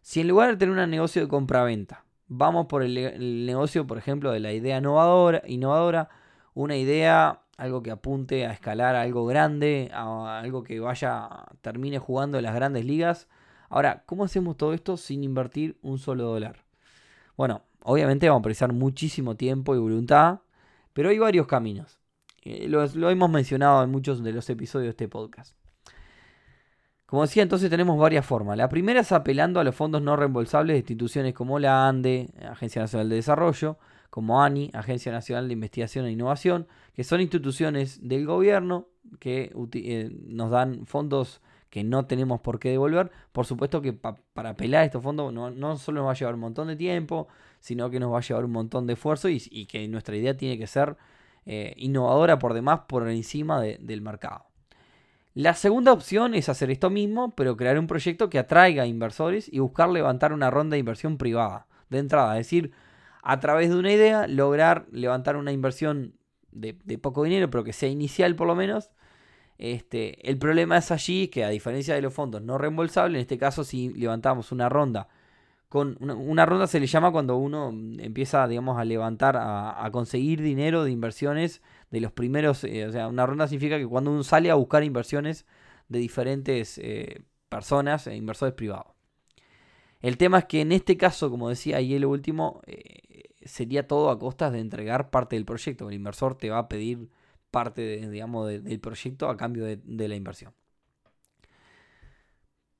Si 0.03 0.21
en 0.21 0.29
lugar 0.29 0.50
de 0.50 0.56
tener 0.59 0.79
un 0.79 0.91
negocio 0.91 1.23
de 1.23 1.29
compra-venta, 1.29 2.05
vamos 2.27 2.67
por 2.67 2.83
el, 2.83 3.47
negocio, 3.47 3.87
por 3.87 3.97
ejemplo, 3.97 4.33
de 4.33 4.41
la 4.41 4.53
idea 4.53 4.77
innovadora, 5.47 6.11
una 6.53 6.77
idea, 6.77 7.41
algo 7.56 7.83
que 7.83 7.91
apunte 7.91 8.44
a 8.44 8.53
escalar 8.53 8.97
algo 8.97 9.25
grande, 9.25 9.91
a 9.94 10.41
algo 10.41 10.62
que 10.62 10.79
vaya, 10.79 11.27
termine 11.62 11.99
jugando 11.99 12.37
en 12.37 12.44
las 12.44 12.55
grandes 12.55 12.85
ligas. 12.85 13.29
Ahora, 13.71 14.03
¿cómo 14.05 14.25
hacemos 14.25 14.59
todo 14.59 14.75
esto 14.75 14.99
sin 14.99 15.25
invertir 15.25 15.79
un 15.81 15.99
solo 15.99 16.25
dólar? 16.25 16.65
Bueno, 17.35 17.62
obviamente 17.83 18.29
vamos 18.29 18.41
a 18.41 18.45
precisar 18.45 18.73
muchísimo 18.73 19.37
tiempo 19.37 19.75
y 19.75 19.79
voluntad, 19.79 20.41
pero 20.93 21.11
hay 21.11 21.19
varios 21.19 21.47
caminos. 21.47 21.99
Eh, 22.43 22.69
lo, 22.69 23.11
hemos 23.11 23.31
mencionado 23.31 23.83
en 23.83 23.91
muchos 23.91 24.23
de 24.23 24.33
los 24.33 24.49
episodios 24.49 24.87
de 24.87 24.91
este 24.91 25.09
podcast. 25.09 25.57
Como 27.07 27.23
decía, 27.23 27.43
entonces 27.43 27.71
tenemos 27.71 27.99
varias 27.99 28.25
formas. 28.27 28.57
La 28.57 28.69
primera 28.69 29.01
es 29.01 29.13
apelando 29.13 29.61
a 29.61 29.65
los 29.65 29.75
fondos 29.75 30.03
no 30.03 30.17
reembolsables 30.17 30.75
de 30.75 30.79
instituciones 30.79 31.35
como 31.35 31.59
la 31.59 31.89
ANDE, 31.89 32.31
Agencia 32.51 32.83
Nacional 32.83 33.09
de 33.09 33.17
Desarrollo, 33.17 33.79
como 34.11 34.43
ANI, 34.43 34.71
Agencia 34.75 35.13
Nacional 35.13 35.49
de 35.49 35.55
Investigación 35.55 36.07
e 36.07 36.13
Innovación, 36.13 36.67
que 36.95 37.05
son 37.05 37.21
instituciones 37.21 38.07
del 38.07 38.27
gobierno 38.27 38.89
que 39.21 39.53
eh, 39.75 40.11
nos 40.27 40.51
dan 40.51 40.87
fondos 40.87 41.41
que 41.70 41.85
no 41.85 42.06
tenemos 42.06 42.41
por 42.41 42.59
qué 42.59 42.70
devolver. 42.70 43.11
Por 43.32 43.47
supuesto 43.47 43.82
que 43.82 43.93
para 43.93 44.50
apelar 44.50 44.82
a 44.82 44.85
estos 44.85 45.03
fondos 45.03 45.32
no, 45.32 45.50
no, 45.50 45.76
solo 45.76 46.00
nos 46.00 46.09
va 46.09 46.12
a 46.12 46.15
llevar 46.15 46.35
un 46.35 46.41
montón 46.41 46.69
de 46.69 46.76
tiempo, 46.76 47.29
sino 47.61 47.91
que 47.91 48.00
nos 48.00 48.12
va 48.12 48.19
a 48.19 48.23
llevar 48.23 48.44
un 48.44 48.53
montón 48.53 48.87
de 48.87 48.94
esfuerzo 48.94 49.29
y, 49.29 49.67
que 49.67 49.87
nuestra 49.88 50.17
idea 50.17 50.37
tiene 50.37 50.59
que 50.59 50.67
ser 50.67 50.97
eh, 51.47 51.75
innovadora 51.76 52.38
por 52.38 52.55
demás 52.55 52.81
por 52.88 53.09
encima 53.09 53.61
del 53.61 54.00
mercado. 54.03 54.49
La 55.35 55.55
segunda 55.55 55.93
opción 55.93 56.35
es 56.35 56.49
hacer 56.49 56.70
esto 56.70 56.91
mismo, 56.91 57.35
pero 57.37 57.56
crear 57.56 57.79
un 57.79 57.87
proyecto 57.87 58.29
que 58.29 58.41
atraiga 58.41 58.87
inversores 58.87 59.49
y 59.53 59.61
buscar 59.61 59.88
levantar 59.88 60.32
una 60.32 60.50
ronda 60.50 60.75
de 60.75 60.81
inversión 60.81 61.17
privada 61.17 61.69
de 61.91 61.99
entrada. 61.99 62.38
Es 62.38 62.47
decir, 62.47 62.73
a 63.23 63.38
través 63.41 63.70
de 63.70 63.76
una 63.76 63.93
idea, 63.93 64.26
lograr 64.26 64.87
levantar 64.91 65.37
una 65.37 65.53
inversión 65.53 66.15
de, 66.50 66.75
poco 66.99 67.23
dinero, 67.23 67.50
pero 67.50 67.65
que 67.65 67.73
sea 67.73 67.88
inicial 67.88 68.35
por 68.37 68.47
lo 68.47 68.55
menos. 68.55 68.91
Este, 69.58 70.28
el 70.31 70.38
problema 70.38 70.78
es 70.78 70.90
allí 70.90 71.28
que 71.28 71.44
a 71.44 71.49
diferencia 71.49 71.94
de 71.94 72.02
los 72.02 72.14
fondos 72.14 72.43
no 72.43 72.58
reembolsables, 72.58 73.16
en 73.16 73.22
este 73.22 73.38
caso 73.38 73.64
si 73.64 73.90
levantamos 73.90 74.52
una 74.52 74.69
ronda 74.69 75.08
con 75.69 75.99
una, 76.00 76.46
ronda 76.46 76.66
se 76.66 76.81
le 76.81 76.87
llama 76.87 77.12
cuando 77.12 77.37
uno 77.37 77.69
empieza, 77.99 78.49
digamos, 78.49 78.78
a 78.78 78.84
levantar, 78.84 79.37
a, 79.38 79.88
conseguir 79.93 80.40
dinero 80.40 80.82
de 80.84 80.90
inversiones 80.90 81.62
de 81.90 82.00
los 82.00 82.10
primeros, 82.12 82.64
eh, 82.64 82.87
o 82.87 82.93
sea, 82.93 83.08
una 83.08 83.26
ronda 83.26 83.46
significa 83.49 83.78
que 83.78 83.87
cuando 83.87 84.10
uno 84.10 84.25
sale 84.25 84.50
a 84.50 84.55
buscar 84.55 84.82
inversiones 84.82 85.46
de 85.88 85.99
diferentes 85.99 86.78
eh, 86.78 87.22
personas 87.50 88.06
e 88.06 88.16
inversores 88.16 88.55
privados. 88.55 88.94
El 90.00 90.16
tema 90.16 90.38
es 90.38 90.44
que 90.46 90.60
en 90.62 90.72
este 90.72 90.96
caso, 90.96 91.31
como 91.31 91.49
decía 91.50 91.78
ahí 91.78 91.99
lo 91.99 92.08
último, 92.08 92.62
eh, 92.66 93.34
sería 93.43 93.87
todo 93.87 94.10
a 94.10 94.19
costas 94.19 94.52
de 94.52 94.60
entregar 94.60 95.10
parte 95.10 95.37
del 95.37 95.44
proyecto. 95.44 95.88
El 95.88 95.96
inversor 95.96 96.37
te 96.37 96.50
va 96.50 96.58
a 96.58 96.69
pedir 96.69 97.10
parte, 97.50 98.09
digamos, 98.11 98.49
del 98.49 98.81
proyecto 98.81 99.29
a 99.29 99.37
cambio 99.37 99.65
de 99.65 100.09
la 100.09 100.15
inversión. 100.15 100.53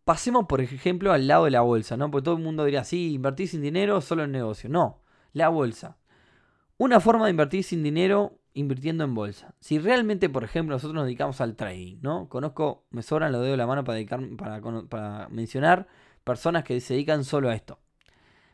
Pasemos, 0.09 0.47
por 0.47 0.63
ejemplo, 0.63 1.13
al 1.13 1.27
lado 1.27 1.45
de 1.45 1.51
la 1.51 1.61
bolsa, 1.61 1.99
¿no? 1.99 2.11
Porque 2.11 2.25
todo 2.25 2.37
el 2.39 2.43
mundo 2.43 2.65
diría, 2.65 2.83
sí, 2.83 3.13
invertir 3.13 3.47
sin 3.47 3.61
dinero 3.61 4.01
solo 4.01 4.25
en 4.25 4.33
negocio. 4.33 4.71
No, 4.71 5.03
la 5.35 5.51
bolsa. 5.51 5.99
Una 6.79 6.99
forma 6.99 7.27
de 7.27 7.33
invertir 7.33 7.63
sin 7.63 7.83
dinero 7.83 8.39
invirtiendo 8.55 9.05
en 9.05 9.15
bolsa. 9.15 9.55
Si 9.61 9.79
realmente, 9.79 10.31
por 10.31 10.45
ejemplo, 10.45 10.75
nosotros 10.75 10.95
nos 10.95 11.05
dedicamos 11.05 11.43
al 11.43 11.57
trading, 11.57 11.99
¿no? 12.01 12.27
Conozco, 12.31 12.87
me 12.89 13.03
sobran 13.03 13.33
los 13.33 13.43
dedos 13.43 13.53
de 13.53 13.59
la 13.59 13.67
mano 13.67 13.85
para, 13.85 13.97
dedicar, 13.97 14.21
para, 14.89 15.29
mencionar 15.29 15.87
personas 16.25 16.65
que 16.65 16.81
se 16.81 16.95
dedican 16.95 17.23
solo 17.23 17.51
a 17.51 17.55
esto. 17.55 17.79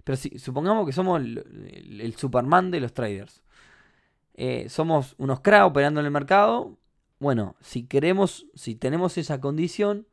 Pero 0.03 0.17
si 0.17 0.37
supongamos 0.41 0.85
que 0.87 0.93
somos 0.93 1.21
el, 1.21 2.15
Superman 2.19 2.73
de 2.73 2.81
los 2.81 2.93
traders. 2.93 3.44
Eh, 4.35 4.69
somos 4.69 5.15
unos 5.19 5.41
cracks 5.41 5.67
operando 5.67 6.01
en 6.01 6.07
el 6.07 6.13
mercado. 6.13 6.77
Bueno, 7.21 7.57
si 7.61 7.87
queremos, 7.87 8.47
si 8.55 8.75
tenemos 8.75 9.17
esa 9.17 9.41
condición, 9.41 10.07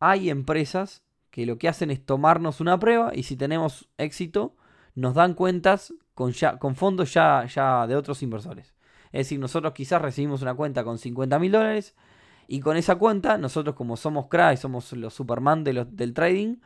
hay 0.00 0.30
empresas 0.30 1.02
que 1.30 1.46
lo 1.46 1.58
que 1.58 1.68
hacen 1.68 1.90
es 1.90 2.04
tomarnos 2.04 2.60
una 2.60 2.78
prueba 2.78 3.12
y 3.14 3.22
si 3.22 3.36
tenemos 3.36 3.88
éxito, 3.98 4.56
nos 4.94 5.14
dan 5.14 5.34
cuentas 5.34 5.92
con, 6.14 6.32
ya, 6.32 6.58
con 6.58 6.74
fondos 6.74 7.12
ya, 7.12 7.46
ya 7.46 7.86
de 7.86 7.94
otros 7.94 8.22
inversores. 8.22 8.74
Es 9.12 9.26
decir, 9.26 9.38
nosotros 9.38 9.72
quizás 9.72 10.02
recibimos 10.02 10.42
una 10.42 10.54
cuenta 10.54 10.84
con 10.84 10.98
50 10.98 11.38
mil 11.38 11.52
dólares 11.52 11.94
y 12.46 12.60
con 12.60 12.76
esa 12.76 12.96
cuenta, 12.96 13.38
nosotros 13.38 13.76
como 13.76 13.96
somos 13.96 14.26
crack 14.28 14.54
y 14.54 14.56
somos 14.56 14.92
los 14.94 15.14
Superman 15.14 15.64
de 15.64 15.86
del 15.90 16.14
trading, 16.14 16.56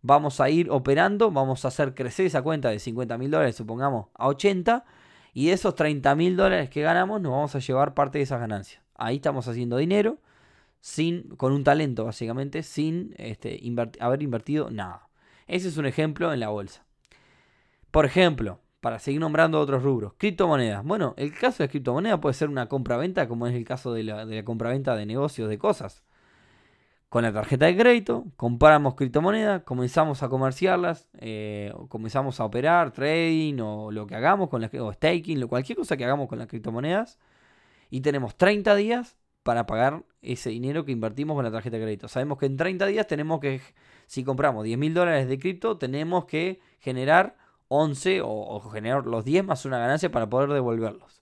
vamos 0.00 0.40
a 0.40 0.48
ir 0.48 0.70
operando, 0.70 1.30
vamos 1.30 1.64
a 1.64 1.68
hacer 1.68 1.94
crecer 1.94 2.26
esa 2.26 2.42
cuenta 2.42 2.70
de 2.70 2.78
50 2.78 3.18
mil 3.18 3.30
dólares, 3.30 3.56
supongamos, 3.56 4.06
a 4.14 4.28
80 4.28 4.84
y 5.32 5.46
de 5.46 5.52
esos 5.52 5.74
30 5.74 6.14
mil 6.14 6.36
dólares 6.36 6.70
que 6.70 6.82
ganamos 6.82 7.20
nos 7.20 7.32
vamos 7.32 7.54
a 7.54 7.58
llevar 7.58 7.94
parte 7.94 8.18
de 8.18 8.24
esas 8.24 8.40
ganancias. 8.40 8.82
Ahí 8.94 9.16
estamos 9.16 9.48
haciendo 9.48 9.76
dinero 9.78 10.18
sin, 10.80 11.28
con 11.36 11.52
un 11.52 11.64
talento 11.64 12.04
básicamente, 12.04 12.62
sin 12.62 13.14
este, 13.16 13.60
haber 14.00 14.22
invertido 14.22 14.70
nada. 14.70 15.08
Ese 15.46 15.68
es 15.68 15.76
un 15.76 15.86
ejemplo 15.86 16.32
en 16.32 16.40
la 16.40 16.48
bolsa. 16.48 16.84
Por 17.90 18.04
ejemplo, 18.04 18.60
para 18.80 18.98
seguir 18.98 19.20
nombrando 19.20 19.60
otros 19.60 19.82
rubros, 19.82 20.14
criptomonedas. 20.18 20.84
Bueno, 20.84 21.14
el 21.16 21.32
caso 21.32 21.62
de 21.62 21.68
criptomonedas 21.68 22.18
puede 22.18 22.34
ser 22.34 22.48
una 22.48 22.68
compra-venta, 22.68 23.28
como 23.28 23.46
es 23.46 23.54
el 23.54 23.64
caso 23.64 23.92
de 23.92 24.02
la, 24.02 24.26
de 24.26 24.36
la 24.36 24.44
compra-venta 24.44 24.96
de 24.96 25.06
negocios 25.06 25.48
de 25.48 25.58
cosas. 25.58 26.02
Con 27.12 27.24
la 27.24 27.32
tarjeta 27.34 27.66
de 27.66 27.76
crédito, 27.76 28.24
compramos 28.38 28.94
criptomonedas, 28.94 29.64
comenzamos 29.64 30.22
a 30.22 30.30
comerciarlas, 30.30 31.10
eh, 31.18 31.70
comenzamos 31.90 32.40
a 32.40 32.46
operar, 32.46 32.90
trading 32.90 33.60
o 33.60 33.90
lo 33.90 34.06
que 34.06 34.14
hagamos 34.14 34.48
con 34.48 34.62
las 34.62 34.72
o 34.72 34.90
staking, 34.90 35.46
cualquier 35.46 35.76
cosa 35.76 35.98
que 35.98 36.06
hagamos 36.06 36.26
con 36.26 36.38
las 36.38 36.48
criptomonedas. 36.48 37.18
Y 37.90 38.00
tenemos 38.00 38.34
30 38.38 38.74
días 38.76 39.18
para 39.42 39.66
pagar 39.66 40.04
ese 40.22 40.48
dinero 40.48 40.86
que 40.86 40.92
invertimos 40.92 41.34
con 41.34 41.44
la 41.44 41.50
tarjeta 41.50 41.76
de 41.76 41.82
crédito. 41.82 42.08
Sabemos 42.08 42.38
que 42.38 42.46
en 42.46 42.56
30 42.56 42.86
días 42.86 43.06
tenemos 43.06 43.40
que, 43.40 43.60
si 44.06 44.24
compramos 44.24 44.64
10 44.64 44.78
mil 44.78 44.94
dólares 44.94 45.28
de 45.28 45.38
cripto, 45.38 45.76
tenemos 45.76 46.24
que 46.24 46.60
generar 46.78 47.36
11 47.68 48.22
o, 48.24 48.58
generar 48.72 49.04
los 49.04 49.22
10 49.26 49.44
más 49.44 49.66
una 49.66 49.78
ganancia 49.78 50.10
para 50.10 50.30
poder 50.30 50.48
devolverlos. 50.48 51.20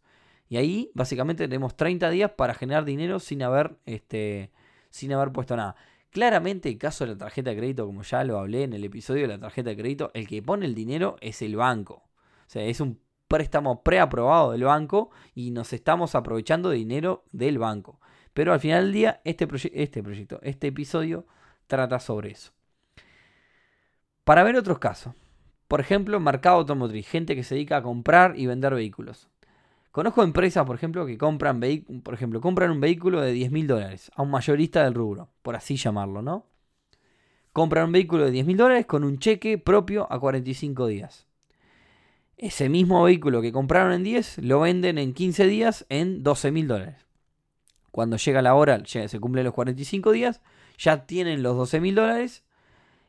Y 0.49 0.57
ahí 0.57 0.93
básicamente 0.95 1.49
tenemos 1.49 1.77
30 1.77 2.11
días 2.11 2.31
para 2.31 2.55
generar 2.55 2.85
dinero 2.85 3.19
sin 3.19 3.43
haber, 3.43 3.77
este, 3.87 4.53
sin 4.91 5.13
haber 5.13 5.33
puesto 5.33 5.57
nada. 5.57 5.77
Claramente 6.11 6.69
el 6.69 6.79
caso 6.79 7.05
de 7.05 7.13
la 7.13 7.19
tarjeta 7.19 7.51
de 7.51 7.57
crédito, 7.57 7.87
como 7.87 8.03
ya 8.03 8.25
lo 8.25 8.39
hablé 8.39 8.65
en 8.65 8.73
el 8.73 8.85
episodio 8.85 9.23
de 9.23 9.29
la 9.29 9.39
tarjeta 9.39 9.71
de 9.71 9.77
crédito, 9.77 10.11
el 10.13 10.27
que 10.27 10.43
pone 10.43 10.67
el 10.67 10.75
dinero 10.75 11.17
es 11.21 11.41
el 11.41 11.57
banco. 11.57 11.95
O 11.95 12.49
sea, 12.49 12.65
es 12.65 12.81
un 12.81 13.01
préstamo 13.29 13.85
preaprobado 13.85 14.51
del 14.51 14.65
banco 14.65 15.11
y 15.35 15.53
nos 15.53 15.73
estamos 15.73 16.17
aprovechando 16.17 16.69
de 16.71 16.77
dinero 16.77 17.25
del 17.31 17.59
banco. 17.59 18.01
Pero 18.35 18.53
al 18.53 18.59
final 18.59 18.85
del 18.85 18.93
día, 18.93 19.21
este, 19.25 19.49
este 19.73 20.03
proyecto, 20.03 20.41
este 20.43 20.67
episodio 20.67 21.27
trata 21.69 22.01
sobre 22.01 22.33
eso. 22.33 22.51
Para 24.25 24.43
ver 24.43 24.57
otros 24.57 24.81
casos, 24.81 25.15
por 25.69 25.81
ejemplo, 25.81 26.19
mercado 26.19 26.57
automotriz, 26.57 27.07
gente 27.07 27.37
que 27.37 27.45
se 27.45 27.55
dedica 27.55 27.77
a 27.77 27.83
comprar 27.83 28.37
y 28.37 28.47
vender 28.47 28.75
vehículos. 28.75 29.30
Conozco 29.91 30.23
empresas, 30.23 30.65
por 30.65 30.77
ejemplo, 30.77 31.05
que 31.05 31.19
compran, 31.19 31.61
por 32.05 32.15
ejemplo, 32.15 32.41
compran 32.41 32.71
un 32.71 32.81
vehículo 32.81 33.21
de 33.21 33.33
10 33.33 33.51
mil 33.51 33.67
dólares 33.67 34.13
a 34.15 34.23
un 34.23 34.31
mayorista 34.31 34.85
del 34.85 34.95
rubro, 34.95 35.31
por 35.43 35.57
así 35.57 35.77
llamarlo, 35.77 36.23
¿no? 36.23 36.47
Compran 37.53 37.87
un 37.87 37.93
vehículo 37.93 38.25
de 38.25 38.31
10 38.31 38.47
mil 38.47 38.57
dólares 38.57 38.87
con 38.87 39.03
un 39.03 39.19
cheque 39.19 39.59
propio 39.59 40.07
a 40.13 40.21
45 40.21 40.87
días. 40.87 41.27
ese 42.37 42.69
mismo 42.69 43.03
vehículo 43.03 43.43
que 43.43 43.53
compraron 43.53 43.93
en 43.93 44.03
10 44.05 44.39
lo 44.39 44.61
venden 44.61 44.97
en 44.97 45.13
15 45.13 45.47
días 45.47 45.85
en 45.89 46.23
12 46.23 46.53
mil 46.53 46.69
dólares. 46.69 47.07
Cuando 47.91 48.17
llega 48.17 48.41
la 48.41 48.55
hora, 48.55 48.83
se 48.87 49.21
cumplen 49.21 49.45
los 49.45 49.53
45 49.53 50.13
días, 50.13 50.41
ya 50.79 51.05
tienen 51.07 51.43
los 51.43 51.57
12 51.57 51.81
mil 51.81 51.97
dólares 51.97 52.45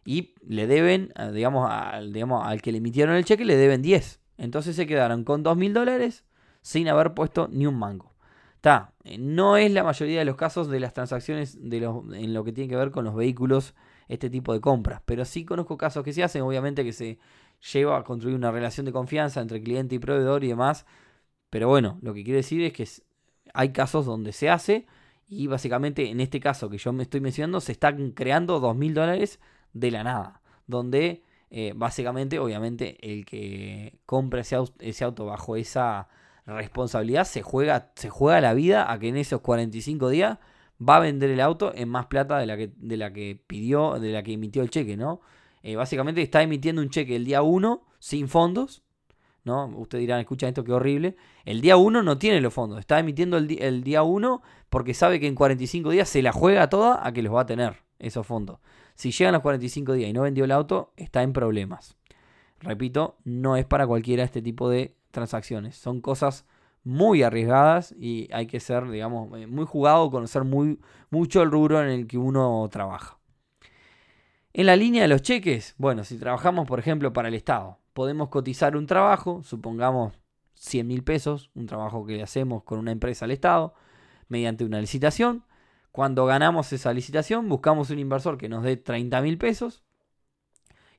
y 0.03 0.33
le 0.45 0.65
deben, 0.65 1.13
digamos 1.33 1.69
al, 1.69 2.13
al 2.15 2.61
que 2.61 2.71
le 2.71 2.79
emitieron 2.79 3.15
el 3.15 3.23
cheque, 3.23 3.45
le 3.45 3.55
deben 3.55 3.83
10. 3.83 4.19
Entonces 4.37 4.75
se 4.75 4.87
quedaron 4.87 5.23
con 5.23 5.43
2 5.43 5.55
mil 5.55 5.73
dólares 5.73 6.25
sin 6.61 6.87
haber 6.87 7.13
puesto 7.13 7.47
ni 7.51 7.65
un 7.65 7.77
mango. 7.77 8.11
Está, 8.55 8.93
eh, 9.03 9.17
no 9.17 9.57
es 9.57 9.71
la 9.71 9.83
mayoría 9.83 10.19
de 10.19 10.25
los 10.25 10.35
casos 10.35 10.69
de 10.69 10.79
las 10.79 10.93
transacciones 10.93 11.57
de 11.67 11.77
en 11.77 12.33
lo 12.33 12.43
que 12.43 12.51
tiene 12.51 12.69
que 12.69 12.75
ver 12.75 12.91
con 12.91 13.03
los 13.03 13.15
vehículos, 13.15 13.73
este 14.07 14.29
tipo 14.29 14.53
de 14.53 14.61
compras. 14.61 15.01
Pero 15.05 15.25
sí 15.25 15.45
conozco 15.45 15.77
casos 15.77 16.03
que 16.03 16.13
se 16.13 16.23
hacen, 16.23 16.43
obviamente 16.43 16.83
que 16.83 16.93
se 16.93 17.17
lleva 17.73 17.97
a 17.97 18.03
construir 18.03 18.35
una 18.35 18.51
relación 18.51 18.85
de 18.85 18.91
confianza 18.91 19.41
entre 19.41 19.61
cliente 19.63 19.95
y 19.95 19.99
proveedor 19.99 20.43
y 20.43 20.49
demás. 20.49 20.85
Pero 21.49 21.67
bueno, 21.67 21.97
lo 22.01 22.13
que 22.13 22.23
quiere 22.23 22.37
decir 22.37 22.61
es 22.61 22.73
que 22.73 22.87
hay 23.53 23.71
casos 23.73 24.05
donde 24.05 24.31
se 24.31 24.49
hace 24.49 24.85
y 25.27 25.47
básicamente 25.47 26.09
en 26.09 26.19
este 26.19 26.39
caso 26.39 26.69
que 26.69 26.77
yo 26.77 26.93
me 26.93 27.03
estoy 27.03 27.21
mencionando 27.21 27.61
se 27.61 27.71
están 27.71 28.11
creando 28.11 28.59
dos 28.59 28.75
mil 28.75 28.93
dólares 28.93 29.39
de 29.73 29.91
la 29.91 30.03
nada. 30.03 30.41
Donde 30.67 31.23
eh, 31.49 31.73
básicamente, 31.75 32.39
obviamente, 32.39 32.97
el 33.01 33.25
que 33.25 33.97
compra 34.05 34.41
ese 34.41 35.03
auto 35.03 35.25
bajo 35.25 35.55
esa 35.55 36.07
responsabilidad 36.45 37.25
se 37.25 37.41
juega, 37.41 37.91
se 37.95 38.09
juega 38.09 38.41
la 38.41 38.53
vida 38.53 38.91
a 38.91 38.99
que 38.99 39.09
en 39.09 39.17
esos 39.17 39.41
45 39.41 40.09
días 40.09 40.39
va 40.81 40.97
a 40.97 40.99
vender 40.99 41.29
el 41.29 41.39
auto 41.41 41.71
en 41.75 41.89
más 41.89 42.07
plata 42.07 42.37
de 42.39 42.45
la 42.45 42.57
que, 42.57 42.71
de 42.75 42.97
la 42.97 43.13
que 43.13 43.41
pidió, 43.47 43.99
de 43.99 44.11
la 44.11 44.23
que 44.23 44.33
emitió 44.33 44.63
el 44.63 44.69
cheque, 44.69 44.97
¿no? 44.97 45.21
Eh, 45.63 45.75
básicamente 45.75 46.21
está 46.21 46.41
emitiendo 46.41 46.81
un 46.81 46.89
cheque 46.89 47.15
el 47.15 47.25
día 47.25 47.43
1 47.43 47.85
sin 47.99 48.27
fondos, 48.27 48.83
¿no? 49.43 49.67
Ustedes 49.77 50.01
dirán, 50.01 50.19
escucha 50.19 50.47
esto, 50.47 50.63
qué 50.63 50.73
horrible. 50.73 51.15
El 51.45 51.61
día 51.61 51.77
1 51.77 52.01
no 52.01 52.17
tiene 52.17 52.41
los 52.41 52.53
fondos, 52.53 52.79
está 52.79 52.99
emitiendo 52.99 53.37
el, 53.37 53.61
el 53.61 53.83
día 53.83 54.01
1 54.01 54.41
porque 54.69 54.93
sabe 54.93 55.19
que 55.19 55.27
en 55.27 55.35
45 55.35 55.91
días 55.91 56.09
se 56.09 56.21
la 56.21 56.31
juega 56.31 56.69
toda 56.69 57.05
a 57.05 57.11
que 57.11 57.21
los 57.21 57.33
va 57.33 57.41
a 57.41 57.45
tener 57.45 57.77
esos 57.99 58.25
fondos. 58.25 58.59
Si 58.95 59.11
llegan 59.11 59.33
los 59.33 59.41
45 59.41 59.93
días 59.93 60.09
y 60.09 60.13
no 60.13 60.23
vendió 60.23 60.45
el 60.45 60.51
auto, 60.51 60.93
está 60.97 61.21
en 61.21 61.33
problemas. 61.33 61.95
Repito, 62.59 63.17
no 63.23 63.55
es 63.55 63.65
para 63.65 63.87
cualquiera 63.87 64.23
este 64.23 64.41
tipo 64.41 64.69
de 64.69 64.95
transacciones. 65.11 65.75
Son 65.75 66.01
cosas 66.01 66.45
muy 66.83 67.23
arriesgadas 67.23 67.93
y 67.97 68.27
hay 68.33 68.47
que 68.47 68.59
ser, 68.59 68.89
digamos, 68.89 69.37
eh, 69.39 69.47
muy 69.47 69.65
jugado, 69.65 70.09
conocer 70.09 70.43
muy, 70.43 70.79
mucho 71.09 71.41
el 71.41 71.51
rubro 71.51 71.81
en 71.81 71.89
el 71.89 72.07
que 72.07 72.17
uno 72.17 72.67
trabaja. 72.71 73.17
En 74.53 74.65
la 74.65 74.75
línea 74.75 75.03
de 75.03 75.07
los 75.07 75.21
cheques, 75.21 75.75
bueno, 75.77 76.03
si 76.03 76.17
trabajamos, 76.17 76.67
por 76.67 76.79
ejemplo, 76.79 77.13
para 77.13 77.29
el 77.29 77.35
Estado, 77.35 77.79
podemos 77.93 78.29
cotizar 78.29 78.75
un 78.75 78.85
trabajo, 78.85 79.41
supongamos 79.43 80.13
100 80.55 80.87
mil 80.87 81.03
pesos, 81.03 81.51
un 81.55 81.67
trabajo 81.67 82.05
que 82.05 82.17
le 82.17 82.23
hacemos 82.23 82.63
con 82.63 82.79
una 82.79 82.91
empresa 82.91 83.25
al 83.25 83.31
Estado, 83.31 83.73
mediante 84.27 84.65
una 84.65 84.81
licitación. 84.81 85.45
Cuando 85.91 86.25
ganamos 86.25 86.71
esa 86.73 86.93
licitación, 86.93 87.49
buscamos 87.49 87.89
un 87.89 87.99
inversor 87.99 88.37
que 88.37 88.49
nos 88.49 88.63
dé 88.63 88.77
30 88.77 89.21
mil 89.21 89.37
pesos 89.37 89.83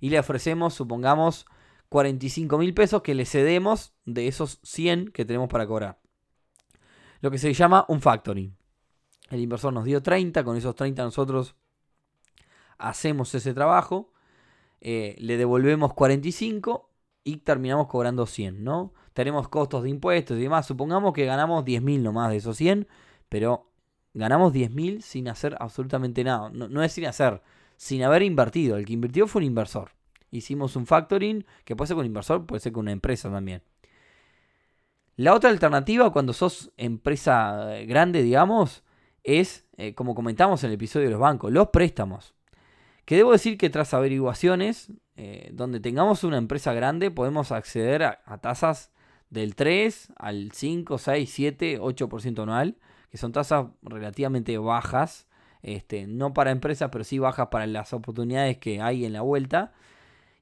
y 0.01 0.11
le 0.11 0.19
ofrecemos, 0.19 0.75
supongamos, 0.75 1.47
45 1.93 2.57
mil 2.57 2.73
pesos 2.73 3.03
que 3.03 3.15
le 3.15 3.27
cedemos 3.27 3.93
de 4.07 4.27
esos 4.27 4.61
100 4.63 5.13
que 5.13 5.27
tenemos 5.27 5.51
para 5.51 5.67
cobrar. 5.67 6.01
Lo 7.21 7.31
que 7.31 7.37
se 7.37 7.53
llama 7.53 7.85
un 7.87 8.01
factoring. 8.01 8.57
El 9.29 9.41
inversor 9.41 9.75
nos 9.75 9.85
dio 9.85 10.03
30, 10.03 10.43
con 10.43 10.57
esos 10.57 10.75
30 10.75 11.05
nosotros 11.05 11.55
hacemos 12.79 13.35
ese 13.35 13.53
trabajo, 13.53 14.11
eh, 14.81 15.17
le 15.19 15.37
devolvemos 15.37 15.93
45 15.93 16.91
y 17.25 17.37
terminamos 17.37 17.89
cobrando 17.89 18.25
100, 18.25 18.65
¿no? 18.65 18.95
Tenemos 19.13 19.49
costos 19.49 19.83
de 19.83 19.91
impuestos 19.91 20.39
y 20.39 20.41
demás. 20.41 20.65
Supongamos 20.65 21.13
que 21.13 21.27
ganamos 21.27 21.63
10 21.63 21.83
mil 21.83 22.03
nomás 22.03 22.31
de 22.31 22.39
esos 22.39 22.57
100, 22.57 22.89
pero 23.29 23.71
ganamos 24.15 24.55
10 24.55 24.71
mil 24.71 25.03
sin 25.03 25.29
hacer 25.29 25.57
absolutamente 25.61 26.25
nada. 26.25 26.49
No 26.49 26.83
es 26.83 26.93
sin 26.93 27.05
hacer, 27.05 27.43
sin 27.77 28.03
haber 28.03 28.23
invertido. 28.23 28.79
El 28.79 28.87
que 28.87 28.95
invirtió 28.95 29.27
fue 29.27 29.41
un 29.41 29.47
inversor 29.47 29.91
hicimos 30.33 30.75
un 30.75 30.87
factoring, 30.87 31.47
que 31.65 31.77
puede 31.77 31.87
ser 31.89 31.95
con 31.95 32.01
un 32.01 32.07
inversor, 32.07 32.45
puede 32.47 32.61
ser 32.61 32.73
con 32.73 32.81
una 32.81 32.93
empresa 32.93 33.31
también. 33.31 33.63
La 35.17 35.35
otra 35.35 35.51
alternativa 35.51 36.11
cuando 36.13 36.33
sos 36.33 36.73
empresa 36.77 37.79
eh, 37.79 37.87
grande, 37.87 38.23
digamos, 38.23 38.83
es, 39.23 39.67
eh, 39.77 39.95
como 39.95 40.15
comentamos 40.15 40.65
en 40.65 40.71
el 40.71 40.75
episodio 40.75 41.07
de 41.07 41.13
los 41.13 41.21
bancos, 41.21 41.53
los 41.53 41.69
préstamos. 41.69 42.35
Que 43.05 43.17
debo 43.17 43.33
decir 43.33 43.59
que 43.59 43.71
tras 43.71 43.95
averiguaciones, 43.95 44.91
eh, 45.17 45.51
donde 45.53 45.81
tengamos 45.81 46.25
una 46.25 46.39
empresa 46.39 46.73
grande, 46.73 47.11
podemos 47.11 47.53
acceder 47.53 48.03
a, 48.05 48.39
tasas 48.41 48.91
del 49.29 49.55
3 49.55 50.13
al 50.17 50.53
5, 50.53 50.99
6, 50.99 51.31
7, 51.31 51.81
8% 51.81 52.43
anual, 52.43 52.79
que 53.11 53.19
son 53.19 53.33
tasas 53.33 53.67
relativamente 53.83 54.57
bajas, 54.59 55.29
este, 55.63 56.07
no 56.07 56.33
para 56.33 56.51
empresas, 56.51 56.91
pero 56.91 57.05
sí 57.05 57.19
bajas 57.19 57.49
para 57.49 57.67
las 57.67 57.93
oportunidades 57.93 58.59
que 58.59 58.81
hay 58.81 59.05
en 59.05 59.13
la 59.13 59.21
vuelta. 59.21 59.73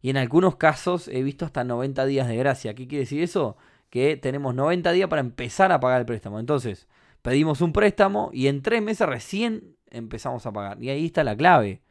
Y 0.02 0.10
en 0.10 0.16
algunos 0.16 0.56
casos 0.56 1.08
he 1.08 1.22
visto 1.22 1.44
hasta 1.44 1.64
90 1.64 2.06
días 2.06 2.28
de 2.28 2.36
gracia. 2.36 2.74
¿Qué 2.74 2.88
quiere 2.88 3.04
decir 3.04 3.22
eso? 3.22 3.56
Que 3.90 4.16
tenemos 4.16 4.54
90 4.54 4.92
días 4.92 5.08
para 5.08 5.20
empezar 5.20 5.72
a 5.72 5.80
pagar 5.80 6.00
el 6.00 6.06
préstamo. 6.06 6.38
Entonces, 6.40 6.88
pedimos 7.22 7.60
un 7.60 7.72
préstamo 7.72 8.30
y 8.32 8.46
en 8.46 8.62
tres 8.62 8.82
meses 8.82 9.06
recién 9.06 9.76
empezamos 9.90 10.46
a 10.46 10.52
pagar. 10.52 10.82
Y 10.82 10.90
ahí 10.90 11.06
está 11.06 11.24
la 11.24 11.36
clave. 11.36 11.82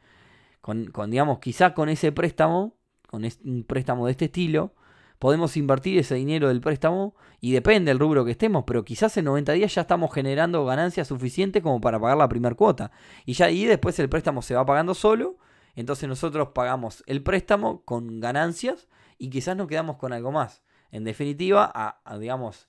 Con, 0.60 0.90
digamos, 1.08 1.38
quizá 1.38 1.72
con 1.72 1.88
ese 1.88 2.12
préstamo, 2.12 2.74
con 3.06 3.24
un 3.44 3.64
préstamo 3.64 4.06
de 4.06 4.12
este 4.12 4.26
estilo, 4.26 4.74
podemos 5.18 5.56
invertir 5.56 5.98
ese 5.98 6.16
dinero 6.16 6.48
del 6.48 6.60
préstamo 6.60 7.14
y 7.40 7.52
depende 7.52 7.90
del 7.90 7.98
rubro 7.98 8.24
que 8.24 8.30
estemos, 8.32 8.64
pero 8.66 8.84
quizás 8.84 9.16
en 9.16 9.26
90 9.26 9.52
días 9.52 9.74
ya 9.74 9.82
estamos 9.82 10.12
generando 10.12 10.64
ganancias 10.64 11.08
suficientes 11.08 11.62
como 11.62 11.80
para 11.80 12.00
pagar 12.00 12.16
la 12.16 12.28
primera 12.28 12.54
cuota. 12.54 12.90
Y 13.24 13.34
ya 13.34 13.46
ahí 13.46 13.64
después 13.66 13.98
el 13.98 14.08
préstamo 14.08 14.42
se 14.42 14.54
va 14.54 14.64
pagando 14.66 14.94
solo 14.94 15.36
entonces 15.74 16.08
nosotros 16.08 16.48
pagamos 16.54 17.02
el 17.06 17.22
préstamo 17.22 17.82
con 17.84 18.20
ganancias 18.20 18.88
y 19.18 19.30
quizás 19.30 19.56
nos 19.56 19.68
quedamos 19.68 19.96
con 19.96 20.12
algo 20.12 20.32
más. 20.32 20.62
En 20.90 21.04
definitiva, 21.04 21.70
a, 21.74 22.18
digamos, 22.18 22.68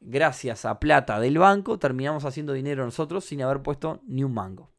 gracias 0.00 0.64
a 0.64 0.78
plata 0.78 1.18
del 1.20 1.38
banco, 1.38 1.78
terminamos 1.78 2.24
haciendo 2.24 2.52
dinero 2.52 2.84
nosotros 2.84 3.24
sin 3.24 3.42
haber 3.42 3.62
puesto 3.62 4.00
ni 4.06 4.24
un 4.24 4.34
mango. 4.34 4.70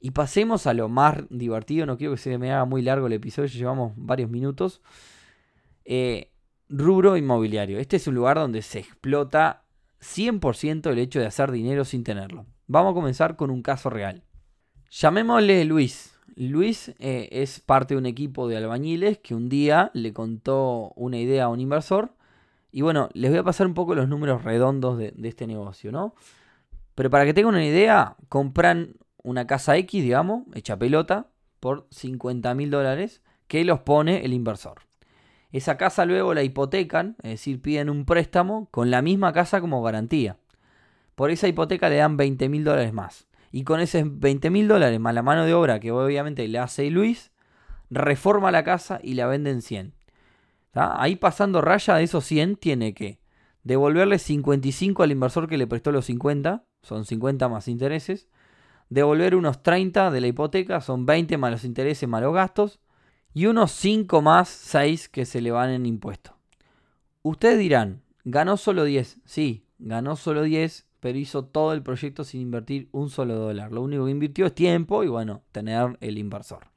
Y 0.00 0.10
pasemos 0.10 0.66
a 0.66 0.74
lo 0.74 0.88
más 0.88 1.24
divertido, 1.30 1.86
no 1.86 1.96
quiero 1.96 2.14
que 2.14 2.18
se 2.18 2.38
me 2.38 2.52
haga 2.52 2.64
muy 2.64 2.82
largo 2.82 3.06
el 3.06 3.14
episodio, 3.14 3.48
llevamos 3.48 3.92
varios 3.96 4.30
minutos. 4.30 4.82
Eh, 5.84 6.30
rubro 6.68 7.16
inmobiliario. 7.16 7.78
Este 7.78 7.96
es 7.96 8.06
un 8.06 8.14
lugar 8.14 8.36
donde 8.36 8.62
se 8.62 8.80
explota 8.80 9.64
100% 10.00 10.90
el 10.90 10.98
hecho 10.98 11.20
de 11.20 11.26
hacer 11.26 11.50
dinero 11.50 11.84
sin 11.84 12.04
tenerlo. 12.04 12.46
Vamos 12.66 12.92
a 12.92 12.94
comenzar 12.94 13.36
con 13.36 13.50
un 13.50 13.62
caso 13.62 13.90
real. 13.90 14.24
Llamémosle 14.90 15.64
Luis. 15.64 16.13
Luis 16.36 16.94
eh, 16.98 17.28
es 17.32 17.60
parte 17.60 17.94
de 17.94 17.98
un 17.98 18.06
equipo 18.06 18.48
de 18.48 18.56
albañiles 18.56 19.18
que 19.18 19.34
un 19.34 19.48
día 19.48 19.90
le 19.94 20.12
contó 20.12 20.92
una 20.96 21.18
idea 21.18 21.44
a 21.44 21.48
un 21.48 21.60
inversor. 21.60 22.12
Y 22.72 22.82
bueno, 22.82 23.08
les 23.12 23.30
voy 23.30 23.38
a 23.38 23.44
pasar 23.44 23.66
un 23.66 23.74
poco 23.74 23.94
los 23.94 24.08
números 24.08 24.42
redondos 24.42 24.98
de, 24.98 25.14
este 25.22 25.46
negocio, 25.46 25.92
¿no? 25.92 26.14
Pero 26.94 27.10
para 27.10 27.24
que 27.24 27.34
tengan 27.34 27.54
una 27.54 27.64
idea, 27.64 28.16
compran 28.28 28.96
una 29.22 29.46
casa 29.46 29.76
X, 29.76 30.02
digamos, 30.02 30.42
hecha 30.54 30.76
pelota, 30.76 31.28
por 31.60 31.86
50 31.90 32.52
mil 32.54 32.70
dólares, 32.70 33.22
que 33.46 33.64
los 33.64 33.80
pone 33.80 34.24
el 34.24 34.32
inversor. 34.32 34.80
Esa 35.52 35.76
casa 35.76 36.04
luego 36.04 36.34
la 36.34 36.42
hipotecan, 36.42 37.16
es 37.22 37.30
decir, 37.30 37.62
piden 37.62 37.90
un 37.90 38.04
préstamo 38.04 38.68
con 38.72 38.90
la 38.90 39.02
misma 39.02 39.32
casa 39.32 39.60
como 39.60 39.82
garantía. 39.82 40.36
Por 41.14 41.30
esa 41.30 41.46
hipoteca 41.46 41.88
le 41.88 41.96
dan 41.96 42.16
20 42.16 42.48
mil 42.48 42.64
dólares 42.64 42.92
más. 42.92 43.28
Y 43.56 43.62
con 43.62 43.78
esos 43.78 44.02
20 44.18 44.50
mil 44.50 44.66
dólares 44.66 44.98
más 44.98 45.14
la 45.14 45.22
mano 45.22 45.46
de 45.46 45.54
obra 45.54 45.78
que 45.78 45.92
obviamente 45.92 46.48
le 46.48 46.58
hace 46.58 46.90
Luis, 46.90 47.30
reforma 47.88 48.50
la 48.50 48.64
casa 48.64 48.98
y 49.00 49.14
la 49.14 49.28
vende 49.28 49.52
en 49.52 49.62
100. 49.62 49.94
Ahí 50.72 51.14
pasando 51.14 51.60
raya 51.60 51.94
de 51.94 52.02
esos 52.02 52.24
100 52.24 52.56
tiene 52.56 52.94
que 52.94 53.20
devolverle 53.62 54.18
55 54.18 55.04
al 55.04 55.12
inversor 55.12 55.48
que 55.48 55.56
le 55.56 55.68
prestó 55.68 55.92
los 55.92 56.06
50, 56.06 56.64
son 56.82 57.04
50 57.04 57.48
más 57.48 57.68
intereses, 57.68 58.26
devolver 58.88 59.36
unos 59.36 59.62
30 59.62 60.10
de 60.10 60.20
la 60.20 60.26
hipoteca, 60.26 60.80
son 60.80 61.06
20 61.06 61.38
más 61.38 61.52
los 61.52 61.64
intereses 61.64 62.08
más 62.08 62.22
los 62.22 62.34
gastos, 62.34 62.80
y 63.34 63.46
unos 63.46 63.70
5 63.70 64.20
más 64.20 64.48
6 64.48 65.08
que 65.08 65.26
se 65.26 65.40
le 65.40 65.52
van 65.52 65.70
en 65.70 65.86
impuesto. 65.86 66.36
Ustedes 67.22 67.60
dirán, 67.60 68.02
ganó 68.24 68.56
solo 68.56 68.82
10. 68.82 69.18
Sí, 69.24 69.64
ganó 69.78 70.16
solo 70.16 70.42
10, 70.42 70.88
pero 71.04 71.18
hizo 71.18 71.44
todo 71.44 71.74
el 71.74 71.82
proyecto 71.82 72.24
sin 72.24 72.40
invertir 72.40 72.88
un 72.90 73.10
solo 73.10 73.34
dólar. 73.34 73.72
Lo 73.72 73.82
único 73.82 74.06
que 74.06 74.10
invirtió 74.10 74.46
es 74.46 74.54
tiempo 74.54 75.04
y 75.04 75.08
bueno, 75.08 75.42
tener 75.52 75.98
el 76.00 76.16
inversor. 76.16 76.68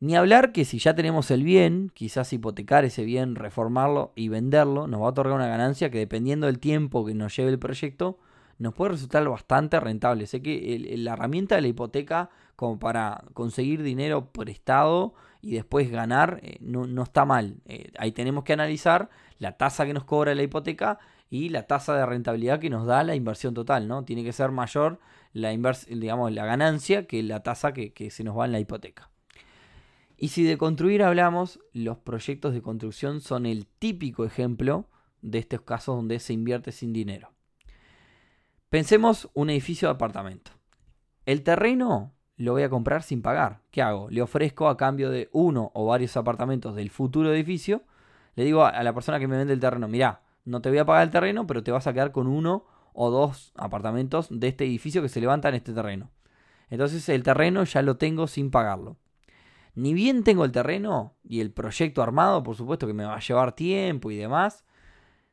Ni 0.00 0.16
hablar 0.16 0.52
que 0.52 0.66
si 0.66 0.78
ya 0.78 0.94
tenemos 0.94 1.30
el 1.30 1.44
bien, 1.44 1.90
quizás 1.94 2.30
hipotecar 2.34 2.84
ese 2.84 3.02
bien, 3.06 3.36
reformarlo 3.36 4.12
y 4.16 4.28
venderlo, 4.28 4.86
nos 4.86 5.00
va 5.00 5.06
a 5.06 5.08
otorgar 5.08 5.34
una 5.34 5.46
ganancia 5.46 5.88
que 5.88 5.96
dependiendo 5.96 6.46
del 6.46 6.58
tiempo 6.58 7.06
que 7.06 7.14
nos 7.14 7.34
lleve 7.34 7.52
el 7.52 7.58
proyecto, 7.58 8.18
nos 8.58 8.74
puede 8.74 8.92
resultar 8.92 9.26
bastante 9.26 9.80
rentable. 9.80 10.26
Sé 10.26 10.42
que 10.42 10.94
la 10.98 11.14
herramienta 11.14 11.54
de 11.54 11.62
la 11.62 11.68
hipoteca 11.68 12.28
como 12.54 12.78
para 12.78 13.24
conseguir 13.32 13.82
dinero 13.82 14.30
prestado 14.30 15.14
y 15.40 15.54
después 15.54 15.90
ganar, 15.90 16.40
eh, 16.42 16.58
no, 16.60 17.02
está 17.02 17.24
mal. 17.24 17.62
Eh, 17.64 17.92
ahí 17.98 18.12
tenemos 18.12 18.44
que 18.44 18.52
analizar 18.52 19.08
la 19.38 19.56
tasa 19.56 19.86
que 19.86 19.94
nos 19.94 20.04
cobra 20.04 20.34
la 20.34 20.42
hipoteca 20.42 20.98
y 21.34 21.48
la 21.48 21.66
tasa 21.66 21.96
de 21.96 22.06
rentabilidad 22.06 22.60
que 22.60 22.70
nos 22.70 22.86
da 22.86 23.02
la 23.02 23.16
inversión 23.16 23.54
total, 23.54 23.88
¿no? 23.88 24.04
Tiene 24.04 24.22
que 24.22 24.32
ser 24.32 24.52
mayor 24.52 25.00
la, 25.32 25.50
digamos, 25.88 26.30
la 26.30 26.46
ganancia 26.46 27.08
que 27.08 27.24
la 27.24 27.42
tasa 27.42 27.72
que, 27.72 27.92
que 27.92 28.12
se 28.12 28.22
nos 28.22 28.38
va 28.38 28.44
en 28.44 28.52
la 28.52 28.60
hipoteca. 28.60 29.10
Y 30.16 30.28
si 30.28 30.44
de 30.44 30.56
construir 30.56 31.02
hablamos, 31.02 31.58
los 31.72 31.98
proyectos 31.98 32.54
de 32.54 32.62
construcción 32.62 33.20
son 33.20 33.46
el 33.46 33.66
típico 33.66 34.24
ejemplo 34.24 34.88
de 35.22 35.40
estos 35.40 35.62
casos 35.62 35.96
donde 35.96 36.20
se 36.20 36.32
invierte 36.32 36.70
sin 36.70 36.92
dinero. 36.92 37.32
Pensemos 38.70 39.28
un 39.34 39.50
edificio 39.50 39.88
de 39.88 39.94
apartamento. 39.94 40.52
El 41.26 41.42
terreno 41.42 42.12
lo 42.36 42.52
voy 42.52 42.62
a 42.62 42.70
comprar 42.70 43.02
sin 43.02 43.22
pagar. 43.22 43.60
¿Qué 43.72 43.82
hago? 43.82 44.08
Le 44.08 44.22
ofrezco 44.22 44.68
a 44.68 44.76
cambio 44.76 45.10
de 45.10 45.30
uno 45.32 45.72
o 45.74 45.86
varios 45.86 46.16
apartamentos 46.16 46.76
del 46.76 46.90
futuro 46.90 47.34
edificio. 47.34 47.82
Le 48.36 48.44
digo 48.44 48.64
a 48.64 48.80
la 48.84 48.92
persona 48.92 49.18
que 49.18 49.26
me 49.26 49.36
vende 49.36 49.52
el 49.52 49.58
terreno, 49.58 49.88
mira, 49.88 50.20
no 50.44 50.60
te 50.60 50.68
voy 50.68 50.78
a 50.78 50.84
pagar 50.84 51.04
el 51.04 51.10
terreno, 51.10 51.46
pero 51.46 51.62
te 51.62 51.70
vas 51.70 51.86
a 51.86 51.92
quedar 51.92 52.12
con 52.12 52.26
uno 52.26 52.66
o 52.92 53.10
dos 53.10 53.52
apartamentos 53.56 54.28
de 54.30 54.48
este 54.48 54.64
edificio 54.64 55.02
que 55.02 55.08
se 55.08 55.20
levanta 55.20 55.48
en 55.48 55.56
este 55.56 55.72
terreno. 55.72 56.10
Entonces 56.70 57.08
el 57.08 57.22
terreno 57.22 57.64
ya 57.64 57.82
lo 57.82 57.96
tengo 57.96 58.26
sin 58.26 58.50
pagarlo. 58.50 58.96
Ni 59.74 59.92
bien 59.92 60.22
tengo 60.22 60.44
el 60.44 60.52
terreno 60.52 61.16
y 61.24 61.40
el 61.40 61.50
proyecto 61.50 62.02
armado, 62.02 62.42
por 62.42 62.56
supuesto 62.56 62.86
que 62.86 62.94
me 62.94 63.04
va 63.04 63.16
a 63.16 63.20
llevar 63.20 63.52
tiempo 63.52 64.10
y 64.10 64.16
demás, 64.16 64.64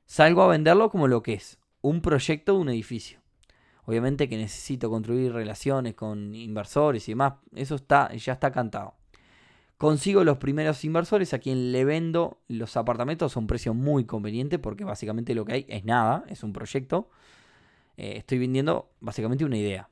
salgo 0.06 0.41
a 0.41 0.48
venderlo 0.48 0.89
como 0.89 1.08
lo 1.08 1.22
que 1.22 1.34
es, 1.34 1.60
un 1.82 2.01
proyecto 2.01 2.53
de 2.53 2.60
un 2.60 2.70
edificio. 2.70 3.20
Obviamente 3.86 4.27
que 4.27 4.38
necesito 4.38 4.89
construir 4.89 5.32
relaciones 5.34 5.94
con 5.94 6.34
inversores 6.34 7.08
y 7.08 7.12
demás, 7.12 7.34
eso 7.53 7.75
está, 7.75 8.12
ya 8.13 8.34
está 8.34 8.51
cantado. 8.51 8.96
Consigo 9.81 10.23
los 10.23 10.38
primeros 10.38 10.85
inversores 10.85 11.33
a 11.33 11.39
quien 11.39 11.71
le 11.71 11.83
vendo 11.85 12.38
los 12.47 12.77
apartamentos 12.77 13.35
a 13.35 13.39
un 13.39 13.47
precio 13.47 13.73
muy 13.73 14.05
conveniente 14.05 14.59
porque 14.59 14.83
básicamente 14.83 15.33
lo 15.33 15.43
que 15.43 15.53
hay 15.53 15.65
es 15.67 15.85
nada, 15.85 16.23
es 16.27 16.43
un 16.43 16.53
proyecto. 16.53 17.09
Eh, 17.97 18.13
estoy 18.17 18.38
vendiendo 18.38 18.91
básicamente 19.00 19.43
una 19.43 19.57
idea. 19.57 19.89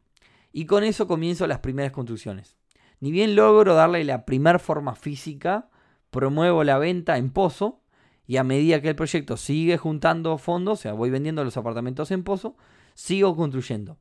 Y 0.54 0.68
con 0.68 0.84
eso 0.84 1.08
comienzo 1.08 1.48
las 1.48 1.62
primeras 1.62 1.92
construcciones. 1.92 2.56
Ni 3.00 3.12
bien 3.12 3.36
logro 3.36 3.74
darle 3.74 4.04
la 4.04 4.26
primera 4.26 4.60
forma 4.60 4.94
física, 4.94 5.72
promuevo 6.12 6.64
la 6.64 6.78
venta 6.78 7.18
en 7.18 7.32
pozo 7.32 7.82
y 8.28 8.38
a 8.38 8.44
medida 8.44 8.84
que 8.84 8.90
el 8.90 8.96
proyecto 8.96 9.38
sigue 9.38 9.78
juntando 9.78 10.38
fondos, 10.38 10.78
o 10.78 10.82
sea, 10.84 10.94
voy 10.94 11.10
vendiendo 11.10 11.44
los 11.44 11.58
apartamentos 11.58 12.12
en 12.12 12.24
pozo, 12.24 12.56
sigo 12.94 13.36
construyendo. 13.36 13.98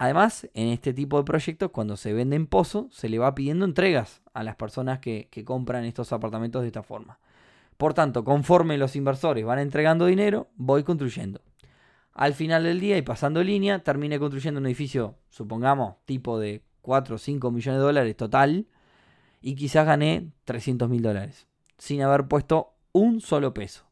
Además, 0.00 0.48
en 0.54 0.68
este 0.68 0.94
tipo 0.94 1.18
de 1.18 1.24
proyectos, 1.24 1.72
cuando 1.72 1.94
se 1.98 2.14
vende 2.14 2.34
en 2.34 2.46
pozo, 2.46 2.88
se 2.90 3.10
le 3.10 3.18
va 3.18 3.34
pidiendo 3.34 3.66
entregas 3.66 4.22
a 4.32 4.42
las 4.42 4.56
personas 4.56 4.98
que, 4.98 5.28
compran 5.44 5.84
estos 5.84 6.14
apartamentos 6.14 6.62
de 6.62 6.68
esta 6.68 6.82
forma. 6.82 7.18
Por 7.76 7.92
tanto, 7.92 8.24
conforme 8.24 8.78
los 8.78 8.96
inversores 8.96 9.44
van 9.44 9.58
entregando 9.58 10.06
dinero, 10.06 10.48
voy 10.56 10.84
construyendo. 10.84 11.42
Al 12.14 12.32
final 12.32 12.62
del 12.62 12.80
día 12.80 12.96
y 12.96 13.02
pasando 13.02 13.44
línea, 13.44 13.80
termine 13.80 14.18
construyendo 14.18 14.58
un 14.58 14.64
edificio, 14.64 15.16
supongamos, 15.28 15.96
tipo 16.06 16.38
de 16.38 16.62
4 16.80 17.16
o 17.16 17.18
5 17.18 17.50
millones 17.50 17.78
de 17.78 17.84
dólares 17.84 18.16
total, 18.16 18.68
y 19.42 19.54
quizás 19.54 19.84
gané 19.84 20.30
300 20.46 20.88
mil 20.88 21.02
dólares, 21.02 21.46
sin 21.76 22.00
haber 22.00 22.26
puesto 22.26 22.72
un 22.92 23.20
solo 23.20 23.52
peso. 23.52 23.84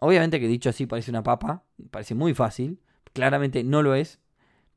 Obviamente 0.00 0.38
que 0.38 0.48
dicho 0.48 0.68
así 0.68 0.84
parece 0.84 1.10
una 1.10 1.22
papa, 1.22 1.64
parece 1.90 2.14
muy 2.14 2.34
fácil, 2.34 2.78
claramente 3.14 3.64
no 3.64 3.82
lo 3.82 3.94
es, 3.94 4.20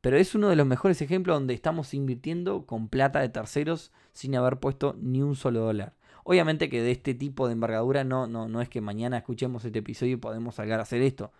pero 0.06 0.18
es 0.18 0.36
uno 0.36 0.50
de 0.50 0.56
los 0.56 0.68
mejores 0.68 1.02
ejemplos 1.02 1.36
donde 1.36 1.56
estamos 1.56 1.96
invirtiendo 1.96 2.68
con 2.68 2.90
plata 2.90 3.22
de 3.22 3.30
terceros 3.30 3.92
sin 4.14 4.36
haber 4.36 4.60
puesto 4.60 4.96
ni 5.02 5.24
un 5.24 5.36
solo 5.36 5.62
dólar. 5.62 5.96
Obviamente 6.24 6.70
que 6.70 6.84
de 6.84 6.92
este 6.92 7.16
tipo 7.16 7.48
de 7.48 7.54
envergadura 7.54 8.04
no, 8.04 8.28
no, 8.28 8.48
no 8.48 8.62
es 8.62 8.70
que 8.70 8.82
mañana 8.82 9.18
escuchemos 9.18 9.66
este 9.66 9.80
episodio 9.80 10.14
y 10.14 10.18
podemos 10.18 10.54
salir 10.54 10.74
a 10.74 10.84
hacer 10.84 11.02
esto. 11.02 11.32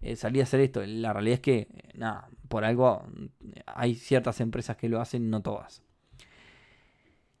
Eh, 0.00 0.16
salir 0.16 0.40
a 0.40 0.44
hacer 0.44 0.60
esto. 0.60 0.80
La 0.86 1.12
realidad 1.12 1.34
es 1.34 1.40
que, 1.40 1.58
eh, 1.58 1.68
nada, 1.96 2.30
por 2.48 2.64
algo 2.64 3.02
hay 3.66 3.94
ciertas 3.94 4.40
empresas 4.40 4.78
que 4.78 4.88
lo 4.88 5.02
hacen, 5.02 5.28
no 5.28 5.42
todas. 5.42 5.82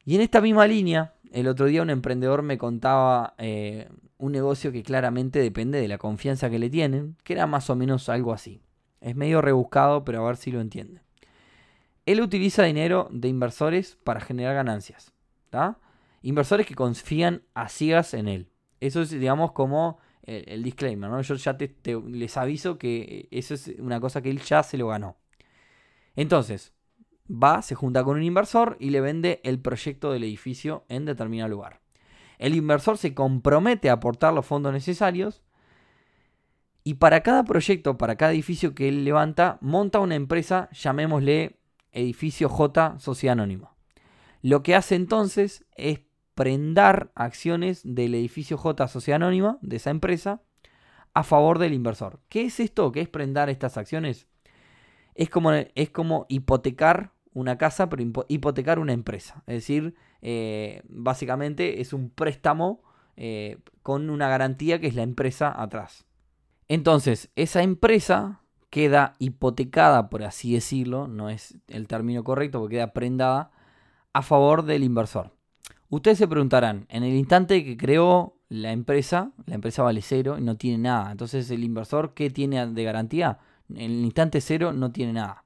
Y 0.04 0.16
en 0.16 0.20
esta 0.20 0.42
misma 0.42 0.66
línea, 0.66 1.14
el 1.32 1.48
otro 1.48 1.64
día 1.64 1.80
un 1.80 1.88
emprendedor 1.88 2.42
me 2.42 2.58
contaba 2.58 3.32
eh, 3.38 3.88
un 4.18 4.32
negocio 4.32 4.70
que 4.70 4.82
claramente 4.82 5.38
depende 5.38 5.80
de 5.80 5.88
la 5.88 5.96
confianza 5.96 6.50
que 6.50 6.58
le 6.58 6.68
tienen, 6.68 7.16
que 7.24 7.32
era 7.32 7.46
más 7.46 7.70
o 7.70 7.74
menos 7.74 8.10
algo 8.10 8.34
así. 8.34 8.60
Es 9.04 9.14
medio 9.16 9.42
rebuscado, 9.42 10.02
pero 10.02 10.22
a 10.22 10.26
ver 10.26 10.38
si 10.38 10.50
lo 10.50 10.62
entiende. 10.62 11.02
Él 12.06 12.22
utiliza 12.22 12.62
dinero 12.62 13.08
de 13.12 13.28
inversores 13.28 13.98
para 14.02 14.18
generar 14.18 14.54
ganancias. 14.54 15.12
Inversores 16.22 16.66
que 16.66 16.74
confían 16.74 17.42
a 17.52 17.68
ciegas 17.68 18.14
en 18.14 18.28
él. 18.28 18.48
Eso 18.80 19.02
es, 19.02 19.10
digamos, 19.10 19.52
como 19.52 19.98
el, 20.22 20.62
disclaimer. 20.62 21.10
¿no? 21.10 21.20
Yo 21.20 21.34
ya 21.34 21.54
les 22.06 22.36
aviso 22.38 22.78
que 22.78 23.28
eso 23.30 23.52
es 23.52 23.68
una 23.78 24.00
cosa 24.00 24.22
que 24.22 24.30
él 24.30 24.40
ya 24.40 24.62
se 24.62 24.78
lo 24.78 24.88
ganó. 24.88 25.16
Entonces, 26.16 26.72
va, 27.30 27.60
se 27.60 27.74
junta 27.74 28.04
con 28.04 28.16
un 28.16 28.22
inversor 28.22 28.78
y 28.80 28.88
le 28.88 29.02
vende 29.02 29.42
el 29.44 29.60
proyecto 29.60 30.12
del 30.12 30.24
edificio 30.24 30.86
en 30.88 31.04
determinado 31.04 31.50
lugar. 31.50 31.80
El 32.38 32.54
inversor 32.54 32.96
se 32.96 33.14
compromete 33.14 33.90
a 33.90 33.94
aportar 33.94 34.32
los 34.32 34.46
fondos 34.46 34.72
necesarios 34.72 35.42
y 36.84 36.94
para 36.94 37.22
cada 37.22 37.44
proyecto, 37.44 37.96
para 37.96 38.16
cada 38.16 38.32
edificio 38.32 38.74
que 38.74 38.88
él 38.88 39.04
levanta, 39.04 39.56
monta 39.62 40.00
una 40.00 40.16
empresa, 40.16 40.68
llamémosle 40.72 41.56
Edificio 41.92 42.50
J 42.50 42.98
Sociedad 42.98 43.32
Anónima. 43.32 43.74
Lo 44.42 44.62
que 44.62 44.74
hace 44.74 44.94
entonces 44.94 45.64
es 45.76 46.00
prendar 46.34 47.10
acciones 47.14 47.80
del 47.84 48.14
edificio 48.14 48.58
J 48.58 48.86
Sociedad 48.88 49.16
Anónima, 49.16 49.58
de 49.62 49.76
esa 49.76 49.90
empresa, 49.90 50.42
a 51.14 51.22
favor 51.22 51.58
del 51.58 51.72
inversor. 51.72 52.20
¿Qué 52.28 52.42
es 52.42 52.60
esto? 52.60 52.92
¿Qué 52.92 53.00
es 53.00 53.08
prendar 53.08 53.48
estas 53.48 53.78
acciones? 53.78 54.26
Es 55.14 55.30
como, 55.30 55.52
es 55.52 55.90
como 55.90 56.26
hipotecar 56.28 57.12
una 57.32 57.56
casa, 57.56 57.88
pero 57.88 58.04
hipotecar 58.28 58.78
una 58.78 58.92
empresa. 58.92 59.42
Es 59.46 59.54
decir, 59.54 59.94
eh, 60.20 60.82
básicamente 60.88 61.80
es 61.80 61.94
un 61.94 62.10
préstamo 62.10 62.82
eh, 63.16 63.58
con 63.82 64.10
una 64.10 64.28
garantía 64.28 64.80
que 64.80 64.88
es 64.88 64.94
la 64.94 65.02
empresa 65.02 65.50
atrás. 65.62 66.04
Entonces, 66.68 67.30
esa 67.36 67.62
empresa 67.62 68.40
queda 68.70 69.14
hipotecada, 69.18 70.08
por 70.10 70.24
así 70.24 70.54
decirlo, 70.54 71.06
no 71.06 71.30
es 71.30 71.56
el 71.68 71.86
término 71.86 72.24
correcto, 72.24 72.60
porque 72.60 72.76
queda 72.76 72.92
prendada 72.92 73.50
a 74.12 74.22
favor 74.22 74.64
del 74.64 74.82
inversor. 74.82 75.32
Ustedes 75.90 76.18
se 76.18 76.28
preguntarán, 76.28 76.86
en 76.88 77.04
el 77.04 77.14
instante 77.14 77.64
que 77.64 77.76
creó 77.76 78.36
la 78.48 78.72
empresa, 78.72 79.32
la 79.46 79.54
empresa 79.54 79.82
vale 79.82 80.02
cero 80.02 80.36
y 80.38 80.42
no 80.42 80.56
tiene 80.56 80.78
nada. 80.78 81.12
Entonces, 81.12 81.50
el 81.50 81.62
inversor, 81.62 82.14
¿qué 82.14 82.30
tiene 82.30 82.66
de 82.66 82.84
garantía? 82.84 83.38
En 83.68 83.78
el 83.78 84.04
instante 84.04 84.40
cero 84.40 84.72
no 84.72 84.90
tiene 84.90 85.12
nada. 85.12 85.44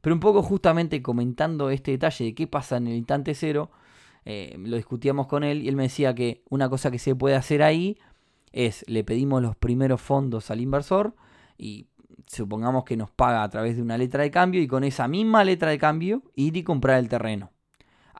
Pero 0.00 0.14
un 0.14 0.20
poco 0.20 0.42
justamente 0.42 1.02
comentando 1.02 1.70
este 1.70 1.92
detalle 1.92 2.26
de 2.26 2.34
qué 2.34 2.46
pasa 2.46 2.76
en 2.76 2.86
el 2.86 2.94
instante 2.94 3.34
cero, 3.34 3.70
eh, 4.24 4.56
lo 4.58 4.76
discutíamos 4.76 5.26
con 5.26 5.42
él 5.42 5.62
y 5.62 5.68
él 5.68 5.76
me 5.76 5.84
decía 5.84 6.14
que 6.14 6.42
una 6.50 6.68
cosa 6.68 6.90
que 6.90 6.98
se 6.98 7.14
puede 7.14 7.34
hacer 7.34 7.62
ahí 7.62 7.98
es 8.52 8.84
le 8.88 9.04
pedimos 9.04 9.42
los 9.42 9.56
primeros 9.56 10.00
fondos 10.00 10.50
al 10.50 10.60
inversor 10.60 11.14
y 11.56 11.86
supongamos 12.26 12.84
que 12.84 12.96
nos 12.96 13.10
paga 13.10 13.42
a 13.42 13.48
través 13.48 13.76
de 13.76 13.82
una 13.82 13.98
letra 13.98 14.22
de 14.22 14.30
cambio 14.30 14.60
y 14.62 14.66
con 14.66 14.84
esa 14.84 15.08
misma 15.08 15.44
letra 15.44 15.70
de 15.70 15.78
cambio 15.78 16.22
ir 16.34 16.56
y 16.56 16.62
comprar 16.62 16.98
el 16.98 17.08
terreno 17.08 17.50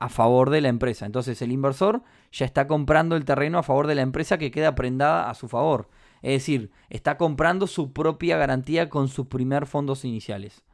a 0.00 0.08
favor 0.08 0.50
de 0.50 0.60
la 0.60 0.68
empresa. 0.68 1.06
Entonces 1.06 1.42
el 1.42 1.52
inversor 1.52 2.02
ya 2.30 2.46
está 2.46 2.66
comprando 2.66 3.16
el 3.16 3.24
terreno 3.24 3.58
a 3.58 3.62
favor 3.62 3.86
de 3.86 3.96
la 3.96 4.02
empresa 4.02 4.38
que 4.38 4.50
queda 4.50 4.74
prendada 4.74 5.28
a 5.28 5.34
su 5.34 5.48
favor. 5.48 5.88
Es 6.22 6.32
decir, 6.32 6.70
está 6.88 7.16
comprando 7.16 7.66
su 7.66 7.92
propia 7.92 8.36
garantía 8.36 8.88
con 8.88 9.08
sus 9.08 9.26
primeros 9.26 9.68
fondos 9.68 10.04
iniciales. 10.04 10.64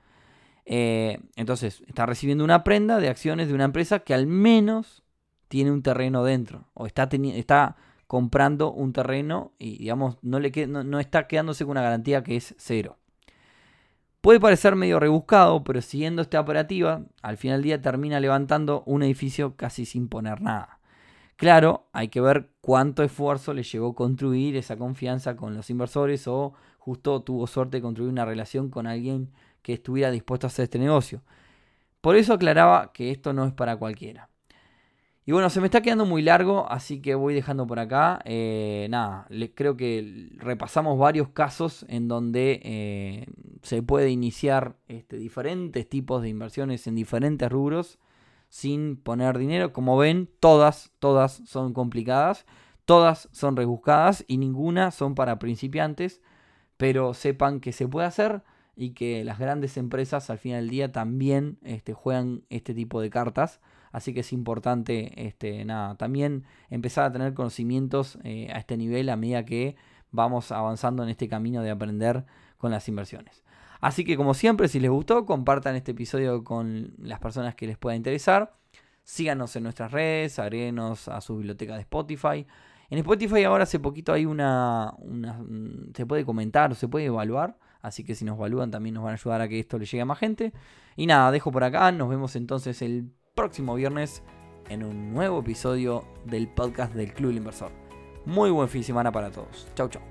Eh, 0.66 1.20
entonces, 1.36 1.82
está 1.86 2.06
recibiendo 2.06 2.44
una 2.44 2.64
prenda 2.64 2.98
de 2.98 3.08
acciones 3.08 3.48
de 3.48 3.54
una 3.54 3.64
empresa 3.64 4.00
que 4.00 4.14
al 4.14 4.26
menos 4.26 5.02
tiene 5.48 5.70
un 5.70 5.82
terreno 5.82 6.24
dentro. 6.24 6.68
O 6.74 6.86
está, 6.86 7.08
está 7.12 7.76
comprando 8.06 8.72
un 8.72 8.92
terreno 8.92 9.52
y, 9.58 9.78
digamos, 9.78 10.18
no, 10.22 10.38
le 10.40 10.66
no, 10.66 11.00
está 11.00 11.26
quedándose 11.26 11.64
con 11.64 11.72
una 11.72 11.82
garantía 11.82 12.22
que 12.22 12.36
es 12.36 12.54
cero. 12.58 12.98
Puede 14.20 14.40
parecer 14.40 14.74
medio 14.74 15.00
rebuscado, 15.00 15.64
pero 15.64 15.82
siguiendo 15.82 16.22
esta 16.22 16.40
operativa, 16.40 17.02
al 17.20 17.36
final 17.36 17.58
del 17.58 17.64
día 17.64 17.82
termina 17.82 18.20
levantando 18.20 18.82
un 18.86 19.02
edificio 19.02 19.54
casi 19.56 19.84
sin 19.84 20.08
poner 20.08 20.40
nada. 20.40 20.80
Claro, 21.36 21.88
hay 21.92 22.08
que 22.08 22.20
ver 22.20 22.48
cuánto 22.60 23.02
esfuerzo 23.02 23.52
le 23.52 23.64
llegó 23.64 23.94
construir 23.94 24.56
esa 24.56 24.76
confianza 24.76 25.36
con 25.36 25.54
los 25.54 25.68
inversores 25.68 26.26
o 26.28 26.54
justo 26.78 27.22
tuvo 27.22 27.46
suerte 27.46 27.78
de 27.78 27.82
construir 27.82 28.10
una 28.10 28.24
relación 28.24 28.70
con 28.70 28.86
alguien 28.86 29.30
que 29.62 29.74
estuviera 29.74 30.10
dispuesto 30.10 30.46
a 30.46 30.48
hacer 30.48 30.64
este 30.64 30.78
negocio. 30.78 31.22
Por 32.00 32.16
eso 32.16 32.34
aclaraba 32.34 32.92
que 32.92 33.10
esto 33.10 33.32
no 33.32 33.46
es 33.46 33.52
para 33.52 33.76
cualquiera. 33.76 34.28
Y 35.26 35.32
bueno, 35.32 35.48
se 35.48 35.60
me 35.60 35.68
está 35.68 35.80
quedando 35.80 36.04
muy 36.04 36.20
largo, 36.20 36.70
así 36.70 37.00
que 37.00 37.14
voy 37.14 37.32
dejando 37.32 37.66
por 37.66 37.78
acá. 37.78 38.20
Eh, 38.26 38.86
nada, 38.90 39.26
creo 39.54 39.74
que 39.76 40.28
repasamos 40.36 40.98
varios 40.98 41.30
casos 41.30 41.86
en 41.88 42.08
donde 42.08 42.60
eh, 42.62 43.26
se 43.62 43.82
puede 43.82 44.10
iniciar 44.10 44.76
este, 44.86 45.16
diferentes 45.16 45.88
tipos 45.88 46.20
de 46.20 46.28
inversiones 46.28 46.86
en 46.86 46.94
diferentes 46.94 47.50
rubros. 47.50 47.98
sin 48.50 48.96
poner 48.96 49.38
dinero. 49.38 49.72
Como 49.72 49.96
ven, 49.96 50.28
todas, 50.40 50.92
todas 51.00 51.42
son 51.46 51.72
complicadas, 51.72 52.46
todas 52.84 53.28
son 53.32 53.56
rebuscadas 53.56 54.24
y 54.28 54.38
ninguna 54.38 54.90
son 54.90 55.14
para 55.14 55.38
principiantes, 55.38 56.20
pero 56.76 57.14
sepan 57.14 57.60
que 57.60 57.72
se 57.72 57.88
puede 57.88 58.06
hacer 58.06 58.42
y 58.76 58.90
que 58.90 59.24
las 59.24 59.38
grandes 59.38 59.76
empresas 59.76 60.30
al 60.30 60.38
final 60.38 60.62
del 60.62 60.70
día 60.70 60.92
también 60.92 61.58
este, 61.62 61.94
juegan 61.94 62.42
este 62.50 62.74
tipo 62.74 63.00
de 63.00 63.10
cartas. 63.10 63.60
Así 63.94 64.12
que 64.12 64.20
es 64.20 64.32
importante 64.32 65.12
este, 65.24 65.64
nada, 65.64 65.94
también 65.94 66.42
empezar 66.68 67.04
a 67.04 67.12
tener 67.12 67.32
conocimientos 67.32 68.18
eh, 68.24 68.48
a 68.52 68.58
este 68.58 68.76
nivel 68.76 69.08
a 69.08 69.14
medida 69.14 69.44
que 69.44 69.76
vamos 70.10 70.50
avanzando 70.50 71.04
en 71.04 71.10
este 71.10 71.28
camino 71.28 71.62
de 71.62 71.70
aprender 71.70 72.24
con 72.58 72.72
las 72.72 72.88
inversiones. 72.88 73.44
Así 73.80 74.04
que 74.04 74.16
como 74.16 74.34
siempre, 74.34 74.66
si 74.66 74.80
les 74.80 74.90
gustó, 74.90 75.24
compartan 75.26 75.76
este 75.76 75.92
episodio 75.92 76.42
con 76.42 76.92
las 76.98 77.20
personas 77.20 77.54
que 77.54 77.68
les 77.68 77.78
pueda 77.78 77.94
interesar. 77.94 78.56
Síganos 79.04 79.54
en 79.54 79.62
nuestras 79.62 79.92
redes, 79.92 80.40
agréguenos 80.40 81.06
a 81.06 81.20
su 81.20 81.36
biblioteca 81.36 81.76
de 81.76 81.82
Spotify. 81.82 82.44
En 82.90 82.98
Spotify 82.98 83.44
ahora 83.44 83.62
hace 83.62 83.78
poquito 83.78 84.12
hay 84.12 84.26
una, 84.26 84.92
una, 84.98 85.40
se 85.94 86.04
puede 86.04 86.24
comentar 86.24 86.74
se 86.74 86.88
puede 86.88 87.04
evaluar. 87.04 87.58
Así 87.80 88.02
que 88.02 88.16
si 88.16 88.24
nos 88.24 88.38
evalúan 88.38 88.72
también 88.72 88.94
nos 88.94 89.04
van 89.04 89.12
a 89.12 89.14
ayudar 89.14 89.40
a 89.40 89.46
que 89.46 89.60
esto 89.60 89.78
le 89.78 89.84
llegue 89.84 90.00
a 90.00 90.04
más 90.04 90.18
gente. 90.18 90.52
Y 90.96 91.06
nada, 91.06 91.30
dejo 91.30 91.52
por 91.52 91.62
acá. 91.62 91.92
Nos 91.92 92.08
vemos 92.08 92.34
entonces 92.34 92.82
el 92.82 93.12
próximo 93.34 93.74
viernes 93.74 94.22
en 94.68 94.84
un 94.84 95.12
nuevo 95.12 95.40
episodio 95.40 96.04
del 96.24 96.46
podcast 96.48 96.94
del 96.94 97.12
Club 97.12 97.32
Inversor. 97.32 97.72
Muy 98.24 98.50
buen 98.50 98.68
fin 98.68 98.82
de 98.82 98.86
semana 98.86 99.10
para 99.10 99.30
todos. 99.30 99.66
Chau, 99.74 99.88
chau. 99.88 100.02